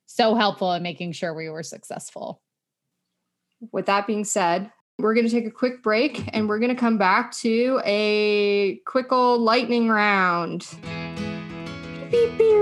so 0.08 0.34
helpful 0.34 0.74
in 0.74 0.82
making 0.82 1.12
sure 1.12 1.34
we 1.34 1.50
were 1.50 1.64
successful. 1.64 2.42
With 3.72 3.86
that 3.86 4.08
being 4.08 4.26
said, 4.26 4.72
we're 4.98 5.14
going 5.14 5.28
to 5.28 5.32
take 5.32 5.46
a 5.46 5.52
quick 5.52 5.82
break 5.82 6.24
and 6.34 6.50
we're 6.50 6.60
going 6.60 6.76
to 6.76 6.80
come 6.80 6.98
back 6.98 7.32
to 7.34 7.82
a 7.86 8.80
quick 8.86 9.12
old 9.12 9.42
lightning 9.42 9.90
round. 9.90 10.68
Beep, 12.14 12.38
beep, 12.38 12.54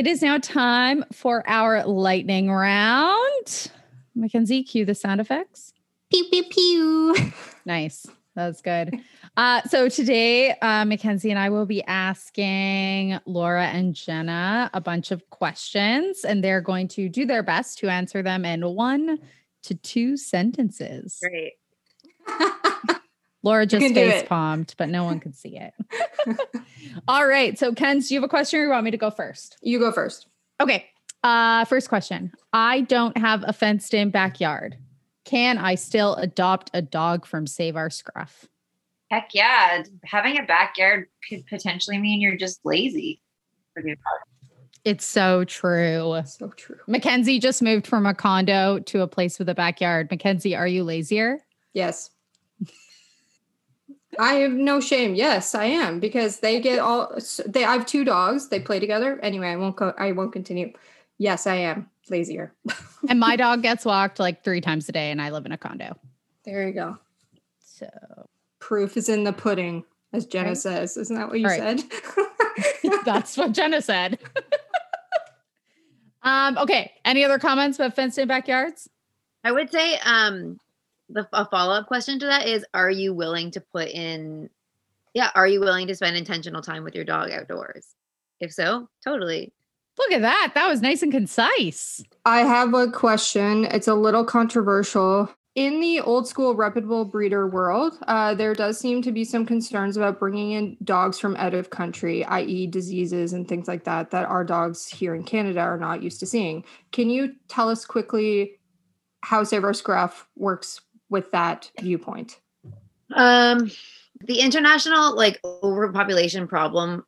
It 0.00 0.06
is 0.06 0.22
now 0.22 0.38
time 0.38 1.04
for 1.12 1.46
our 1.46 1.84
lightning 1.84 2.50
round. 2.50 3.70
Mackenzie, 4.14 4.62
cue 4.62 4.86
the 4.86 4.94
sound 4.94 5.20
effects. 5.20 5.74
Pew, 6.10 6.24
pew, 6.30 6.44
pew. 6.44 7.16
Nice. 7.66 8.06
That's 8.34 8.62
good. 8.62 8.98
Uh, 9.36 9.60
so 9.64 9.90
today, 9.90 10.56
uh, 10.60 10.86
Mackenzie 10.86 11.28
and 11.28 11.38
I 11.38 11.50
will 11.50 11.66
be 11.66 11.84
asking 11.84 13.18
Laura 13.26 13.66
and 13.66 13.94
Jenna 13.94 14.70
a 14.72 14.80
bunch 14.80 15.10
of 15.10 15.28
questions, 15.28 16.24
and 16.24 16.42
they're 16.42 16.62
going 16.62 16.88
to 16.88 17.10
do 17.10 17.26
their 17.26 17.42
best 17.42 17.76
to 17.80 17.90
answer 17.90 18.22
them 18.22 18.46
in 18.46 18.62
one 18.74 19.18
to 19.64 19.74
two 19.74 20.16
sentences. 20.16 21.18
Great. 21.20 21.52
Laura 23.42 23.66
just 23.66 23.94
face 23.94 24.22
palmed, 24.28 24.74
but 24.76 24.88
no 24.88 25.04
one 25.04 25.18
could 25.20 25.34
see 25.34 25.58
it. 25.58 25.72
All 27.08 27.26
right. 27.26 27.58
So, 27.58 27.72
Ken, 27.72 28.00
do 28.00 28.14
you 28.14 28.20
have 28.20 28.24
a 28.24 28.28
question 28.28 28.60
or 28.60 28.64
you 28.64 28.70
want 28.70 28.84
me 28.84 28.90
to 28.90 28.96
go 28.96 29.10
first? 29.10 29.56
You 29.62 29.78
go 29.78 29.92
first. 29.92 30.26
Okay. 30.60 30.86
Uh, 31.22 31.64
first 31.64 31.88
question. 31.88 32.32
I 32.52 32.82
don't 32.82 33.16
have 33.16 33.44
a 33.46 33.52
fenced 33.52 33.94
in 33.94 34.10
backyard. 34.10 34.76
Can 35.24 35.58
I 35.58 35.74
still 35.74 36.16
adopt 36.16 36.70
a 36.74 36.82
dog 36.82 37.26
from 37.26 37.46
Save 37.46 37.76
Our 37.76 37.90
Scruff? 37.90 38.46
Heck 39.10 39.30
yeah. 39.34 39.82
Having 40.04 40.38
a 40.38 40.44
backyard 40.44 41.06
could 41.28 41.46
potentially 41.46 41.98
mean 41.98 42.20
you're 42.20 42.36
just 42.36 42.60
lazy. 42.64 43.20
It's 44.84 45.04
so 45.04 45.44
true. 45.44 46.22
So 46.24 46.48
true. 46.56 46.78
Mackenzie 46.86 47.38
just 47.38 47.60
moved 47.60 47.86
from 47.86 48.06
a 48.06 48.14
condo 48.14 48.78
to 48.78 49.02
a 49.02 49.06
place 49.06 49.38
with 49.38 49.48
a 49.48 49.54
backyard. 49.54 50.10
Mackenzie, 50.10 50.56
are 50.56 50.66
you 50.66 50.84
lazier? 50.84 51.40
Yes. 51.74 52.10
I 54.18 54.34
have 54.34 54.52
no 54.52 54.80
shame. 54.80 55.14
Yes, 55.14 55.54
I 55.54 55.64
am 55.64 56.00
because 56.00 56.40
they 56.40 56.60
get 56.60 56.78
all 56.78 57.16
they 57.46 57.64
I 57.64 57.74
have 57.74 57.86
two 57.86 58.04
dogs. 58.04 58.48
They 58.48 58.60
play 58.60 58.80
together. 58.80 59.20
Anyway, 59.22 59.48
I 59.48 59.56
won't 59.56 59.76
go 59.76 59.94
I 59.96 60.12
won't 60.12 60.32
continue. 60.32 60.72
Yes, 61.18 61.46
I 61.46 61.56
am 61.56 61.88
lazier. 62.08 62.52
and 63.08 63.20
my 63.20 63.36
dog 63.36 63.62
gets 63.62 63.84
walked 63.84 64.18
like 64.18 64.42
3 64.42 64.60
times 64.60 64.88
a 64.88 64.92
day 64.92 65.10
and 65.10 65.22
I 65.22 65.30
live 65.30 65.46
in 65.46 65.52
a 65.52 65.58
condo. 65.58 65.96
There 66.44 66.66
you 66.66 66.74
go. 66.74 66.98
So, 67.60 67.88
proof 68.58 68.96
is 68.96 69.08
in 69.08 69.24
the 69.24 69.32
pudding 69.32 69.84
as 70.12 70.26
Jenna 70.26 70.48
right. 70.48 70.56
says. 70.56 70.96
Isn't 70.96 71.16
that 71.16 71.28
what 71.28 71.38
you 71.38 71.46
right. 71.46 71.80
said? 71.80 73.02
That's 73.04 73.36
what 73.36 73.52
Jenna 73.52 73.80
said. 73.80 74.18
um 76.22 76.58
okay, 76.58 76.92
any 77.04 77.24
other 77.24 77.38
comments 77.38 77.78
about 77.78 77.94
fenced 77.94 78.18
in 78.18 78.26
backyards? 78.26 78.88
I 79.44 79.52
would 79.52 79.70
say 79.70 79.98
um 80.04 80.58
the 81.12 81.28
a 81.32 81.46
follow-up 81.46 81.86
question 81.86 82.18
to 82.18 82.26
that 82.26 82.46
is 82.46 82.64
are 82.74 82.90
you 82.90 83.12
willing 83.12 83.50
to 83.52 83.60
put 83.60 83.88
in 83.88 84.48
yeah 85.14 85.30
are 85.34 85.46
you 85.46 85.60
willing 85.60 85.86
to 85.86 85.94
spend 85.94 86.16
intentional 86.16 86.62
time 86.62 86.84
with 86.84 86.94
your 86.94 87.04
dog 87.04 87.30
outdoors? 87.30 87.94
If 88.40 88.52
so 88.52 88.88
totally. 89.04 89.52
Look 89.98 90.12
at 90.12 90.22
that. 90.22 90.52
That 90.54 90.68
was 90.68 90.80
nice 90.80 91.02
and 91.02 91.12
concise. 91.12 92.02
I 92.24 92.38
have 92.38 92.72
a 92.72 92.90
question. 92.90 93.66
It's 93.66 93.88
a 93.88 93.94
little 93.94 94.24
controversial. 94.24 95.28
In 95.56 95.80
the 95.80 96.00
old 96.00 96.26
school 96.26 96.54
reputable 96.54 97.04
breeder 97.04 97.46
world 97.46 97.98
uh, 98.06 98.34
there 98.34 98.54
does 98.54 98.78
seem 98.78 99.02
to 99.02 99.12
be 99.12 99.24
some 99.24 99.44
concerns 99.44 99.96
about 99.96 100.20
bringing 100.20 100.52
in 100.52 100.76
dogs 100.84 101.18
from 101.18 101.34
out 101.36 101.54
of 101.54 101.70
country 101.70 102.24
i.e 102.24 102.68
diseases 102.68 103.32
and 103.32 103.48
things 103.48 103.66
like 103.66 103.82
that 103.84 104.12
that 104.12 104.26
our 104.26 104.44
dogs 104.44 104.86
here 104.86 105.12
in 105.12 105.24
canada 105.24 105.60
are 105.60 105.76
not 105.76 106.02
used 106.02 106.20
to 106.20 106.26
seeing. 106.26 106.64
Can 106.92 107.10
you 107.10 107.34
tell 107.48 107.68
us 107.68 107.84
quickly 107.84 108.60
how 109.22 109.44
Save 109.44 109.64
Our 109.64 109.74
Scruff 109.74 110.26
works 110.36 110.80
with 111.10 111.30
that 111.32 111.70
viewpoint? 111.80 112.40
Um, 113.14 113.70
the 114.20 114.40
international 114.40 115.14
like 115.14 115.40
overpopulation 115.44 116.46
problem 116.46 117.04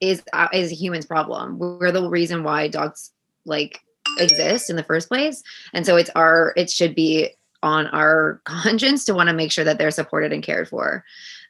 is 0.00 0.22
uh, 0.32 0.48
is 0.52 0.72
a 0.72 0.74
human's 0.74 1.06
problem. 1.06 1.58
We're 1.58 1.92
the 1.92 2.08
reason 2.08 2.44
why 2.44 2.68
dogs 2.68 3.12
like 3.44 3.80
exist 4.18 4.70
in 4.70 4.76
the 4.76 4.82
first 4.82 5.08
place, 5.08 5.42
and 5.72 5.84
so 5.84 5.96
it's 5.96 6.10
our 6.10 6.52
it 6.56 6.70
should 6.70 6.94
be 6.94 7.30
on 7.62 7.86
our 7.88 8.40
conscience 8.44 9.04
to 9.06 9.14
want 9.14 9.28
to 9.28 9.34
make 9.34 9.52
sure 9.52 9.64
that 9.64 9.78
they're 9.78 9.90
supported 9.90 10.32
and 10.32 10.42
cared 10.42 10.68
for. 10.68 11.04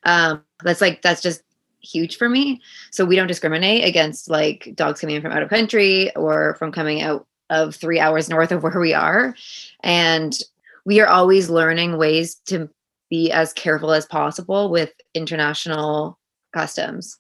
Um, 0.04 0.42
that's 0.62 0.80
like 0.80 1.02
that's 1.02 1.22
just 1.22 1.42
huge 1.82 2.16
for 2.16 2.28
me. 2.28 2.60
So 2.90 3.04
we 3.04 3.16
don't 3.16 3.26
discriminate 3.26 3.84
against 3.84 4.28
like 4.28 4.72
dogs 4.74 5.00
coming 5.00 5.16
in 5.16 5.22
from 5.22 5.32
out 5.32 5.42
of 5.42 5.48
country 5.48 6.14
or 6.14 6.54
from 6.58 6.72
coming 6.72 7.00
out 7.00 7.26
of 7.48 7.74
three 7.74 7.98
hours 7.98 8.28
north 8.28 8.52
of 8.52 8.62
where 8.62 8.78
we 8.78 8.94
are. 8.94 9.34
And 9.82 10.38
we 10.90 10.98
are 10.98 11.06
always 11.06 11.48
learning 11.48 11.98
ways 11.98 12.34
to 12.46 12.68
be 13.10 13.30
as 13.30 13.52
careful 13.52 13.92
as 13.92 14.06
possible 14.06 14.72
with 14.72 14.90
international 15.14 16.18
customs. 16.52 17.16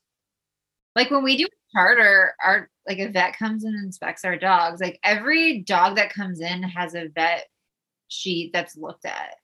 Like 0.96 1.12
when 1.12 1.22
we 1.22 1.36
do 1.36 1.46
charter, 1.72 2.34
our 2.44 2.68
like 2.88 2.98
a 2.98 3.12
vet 3.12 3.38
comes 3.38 3.62
and 3.62 3.76
inspects 3.76 4.24
our 4.24 4.36
dogs. 4.36 4.80
Like 4.80 4.98
every 5.04 5.60
dog 5.60 5.94
that 5.94 6.12
comes 6.12 6.40
in 6.40 6.64
has 6.64 6.96
a 6.96 7.10
vet 7.14 7.46
sheet 8.08 8.50
that's 8.52 8.76
looked 8.76 9.04
at. 9.04 9.36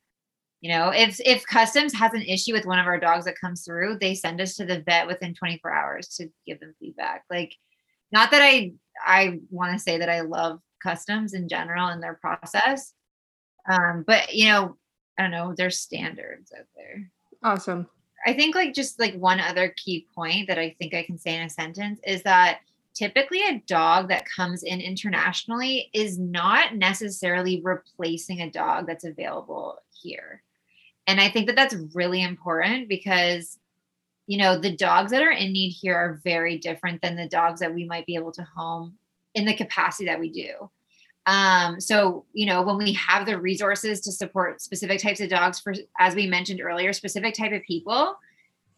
You 0.60 0.72
know, 0.72 0.88
if 0.88 1.20
if 1.20 1.46
customs 1.46 1.94
has 1.94 2.12
an 2.12 2.22
issue 2.22 2.52
with 2.52 2.66
one 2.66 2.80
of 2.80 2.86
our 2.86 2.98
dogs 2.98 3.26
that 3.26 3.40
comes 3.40 3.64
through, 3.64 3.98
they 4.00 4.16
send 4.16 4.40
us 4.40 4.56
to 4.56 4.64
the 4.66 4.80
vet 4.80 5.06
within 5.06 5.34
24 5.34 5.72
hours 5.72 6.08
to 6.16 6.28
give 6.48 6.58
them 6.58 6.74
feedback. 6.80 7.22
Like, 7.30 7.54
not 8.10 8.32
that 8.32 8.42
I 8.42 8.72
I 9.06 9.38
want 9.50 9.74
to 9.74 9.78
say 9.78 9.98
that 9.98 10.10
I 10.10 10.22
love 10.22 10.58
customs 10.82 11.32
in 11.32 11.48
general 11.48 11.86
and 11.86 12.02
their 12.02 12.14
process, 12.20 12.92
um, 13.68 14.05
but 14.07 14.35
you 14.35 14.48
know, 14.48 14.76
I 15.18 15.22
don't 15.22 15.31
know, 15.31 15.55
there's 15.57 15.81
standards 15.81 16.52
out 16.57 16.66
there. 16.76 17.11
Awesome. 17.42 17.87
I 18.26 18.33
think 18.33 18.55
like 18.55 18.74
just 18.74 18.98
like 18.98 19.14
one 19.14 19.40
other 19.40 19.74
key 19.76 20.07
point 20.14 20.48
that 20.48 20.59
I 20.59 20.74
think 20.79 20.94
I 20.94 21.02
can 21.02 21.18
say 21.18 21.37
in 21.37 21.42
a 21.42 21.50
sentence 21.50 22.00
is 22.05 22.22
that 22.22 22.61
typically 22.94 23.42
a 23.42 23.62
dog 23.66 24.09
that 24.09 24.24
comes 24.29 24.62
in 24.62 24.81
internationally 24.81 25.90
is 25.92 26.18
not 26.18 26.74
necessarily 26.74 27.61
replacing 27.62 28.40
a 28.40 28.50
dog 28.50 28.87
that's 28.87 29.05
available 29.05 29.79
here. 30.02 30.42
And 31.07 31.20
I 31.20 31.31
think 31.31 31.46
that 31.46 31.57
that's 31.57 31.76
really 31.94 32.22
important 32.22 32.88
because 32.88 33.59
you 34.26 34.38
know, 34.38 34.59
the 34.59 34.76
dogs 34.76 35.12
that 35.12 35.22
are 35.22 35.31
in 35.31 35.52
need 35.52 35.70
here 35.70 35.94
are 35.94 36.20
very 36.24 36.59
different 36.59 37.00
than 37.00 37.16
the 37.16 37.29
dogs 37.29 37.61
that 37.61 37.72
we 37.72 37.85
might 37.85 38.07
be 38.07 38.16
able 38.16 38.33
to 38.33 38.42
home 38.42 38.96
in 39.35 39.44
the 39.44 39.55
capacity 39.55 40.07
that 40.07 40.18
we 40.18 40.31
do. 40.31 40.70
Um, 41.26 41.80
so, 41.80 42.24
you 42.32 42.46
know, 42.46 42.62
when 42.62 42.76
we 42.76 42.92
have 42.92 43.26
the 43.26 43.38
resources 43.38 44.00
to 44.02 44.12
support 44.12 44.62
specific 44.62 45.02
types 45.02 45.20
of 45.20 45.28
dogs 45.28 45.58
for, 45.58 45.74
as 45.98 46.14
we 46.14 46.26
mentioned 46.26 46.60
earlier, 46.60 46.92
specific 46.92 47.34
type 47.34 47.52
of 47.52 47.62
people, 47.62 48.16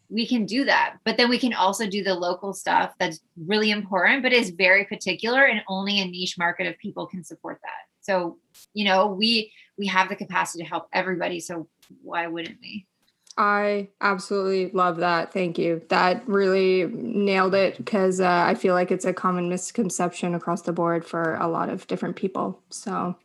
we 0.09 0.27
can 0.27 0.45
do 0.45 0.65
that. 0.65 0.97
But 1.05 1.17
then 1.17 1.29
we 1.29 1.37
can 1.37 1.53
also 1.53 1.87
do 1.87 2.03
the 2.03 2.15
local 2.15 2.53
stuff 2.53 2.93
that's 2.99 3.21
really 3.37 3.69
important, 3.69 4.23
but 4.23 4.33
is 4.33 4.49
very 4.49 4.85
particular 4.85 5.45
and 5.45 5.61
only 5.67 5.99
a 5.99 6.05
niche 6.05 6.37
market 6.39 6.65
of 6.65 6.77
people 6.79 7.05
can 7.05 7.23
support 7.23 7.59
that. 7.61 7.85
So, 8.01 8.37
you 8.73 8.85
know, 8.85 9.07
we 9.07 9.51
we 9.77 9.85
have 9.87 10.09
the 10.09 10.15
capacity 10.15 10.63
to 10.63 10.69
help 10.69 10.87
everybody. 10.91 11.39
So 11.39 11.67
why 12.01 12.25
wouldn't 12.27 12.57
we? 12.61 12.87
I 13.39 13.87
absolutely 14.01 14.69
love 14.71 14.97
that. 14.97 15.31
Thank 15.31 15.57
you. 15.57 15.81
That 15.87 16.27
really 16.27 16.87
nailed 16.91 17.55
it 17.55 17.77
because 17.77 18.19
uh, 18.19 18.27
I 18.27 18.53
feel 18.53 18.73
like 18.73 18.91
it's 18.91 19.05
a 19.05 19.13
common 19.13 19.47
misconception 19.47 20.35
across 20.35 20.63
the 20.63 20.73
board 20.73 21.05
for 21.05 21.35
a 21.35 21.47
lot 21.47 21.69
of 21.69 21.87
different 21.87 22.17
people. 22.17 22.61
So, 22.69 23.15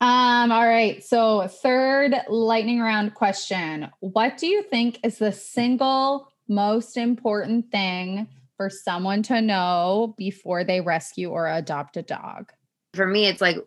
um, 0.00 0.50
all 0.50 0.66
right. 0.66 1.02
So, 1.04 1.46
third 1.46 2.16
lightning 2.28 2.80
round 2.80 3.14
question 3.14 3.88
What 4.00 4.36
do 4.36 4.48
you 4.48 4.64
think 4.64 4.98
is 5.04 5.18
the 5.18 5.30
single 5.30 6.28
most 6.48 6.96
important 6.96 7.70
thing 7.70 8.26
for 8.56 8.68
someone 8.68 9.22
to 9.24 9.40
know 9.40 10.16
before 10.18 10.64
they 10.64 10.80
rescue 10.80 11.30
or 11.30 11.46
adopt 11.46 11.96
a 11.96 12.02
dog? 12.02 12.52
For 12.94 13.06
me, 13.06 13.26
it's 13.26 13.40
like, 13.40 13.58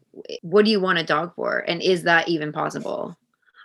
what 0.42 0.65
do 0.65 0.72
you 0.72 0.82
want 0.82 1.00
a 1.00 1.04
dog 1.06 1.36
for? 1.36 1.60
And 1.60 1.82
is 1.82 2.04
that 2.04 2.28
even 2.28 2.52
possible? 2.52 3.15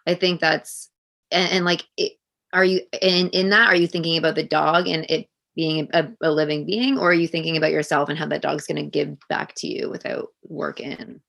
I 0.06 0.14
think 0.14 0.40
that's 0.40 0.90
and, 1.34 1.50
and 1.52 1.64
like 1.64 1.84
it, 1.96 2.12
are 2.52 2.64
you 2.64 2.80
in 3.02 3.28
in 3.30 3.50
that 3.50 3.68
are 3.68 3.76
you 3.76 3.86
thinking 3.86 4.16
about 4.16 4.36
the 4.36 4.44
dog 4.44 4.86
and 4.86 5.04
it 5.08 5.28
being 5.56 5.88
a, 5.92 6.08
a 6.22 6.30
living 6.30 6.66
being 6.66 6.98
or 6.98 7.10
are 7.10 7.14
you 7.14 7.28
thinking 7.28 7.56
about 7.56 7.70
yourself 7.70 8.08
and 8.08 8.18
how 8.18 8.26
that 8.26 8.42
dog's 8.42 8.66
going 8.66 8.82
to 8.82 8.90
give 8.90 9.16
back 9.28 9.54
to 9.56 9.66
you 9.66 9.90
without 9.90 10.28
work 10.44 10.80
in 10.80 11.20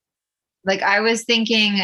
like 0.64 0.82
i 0.82 1.00
was 1.00 1.24
thinking 1.24 1.80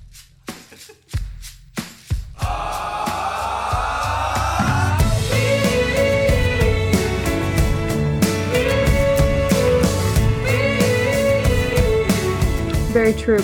Very 13.11 13.23
true. 13.23 13.43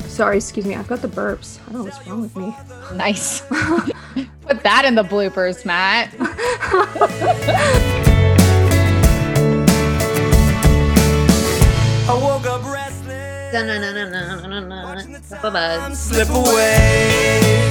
Sorry, 0.00 0.36
excuse 0.36 0.66
me. 0.66 0.74
I've 0.74 0.86
got 0.86 1.00
the 1.00 1.08
burps. 1.08 1.60
I 1.60 1.72
don't 1.72 1.78
know 1.78 1.84
what's 1.84 2.06
wrong 2.06 2.20
with 2.20 2.36
me. 2.36 2.54
Nice. 2.94 3.40
Put 4.42 4.62
that 4.64 4.84
in 4.84 4.96
the 4.96 5.02
bloopers, 5.02 5.64
Matt. 5.64 6.14
I 12.06 12.14
woke 12.20 12.46
up 12.46 12.64
restless. 12.70 13.52
Slip 15.96 16.28
away. 16.28 17.67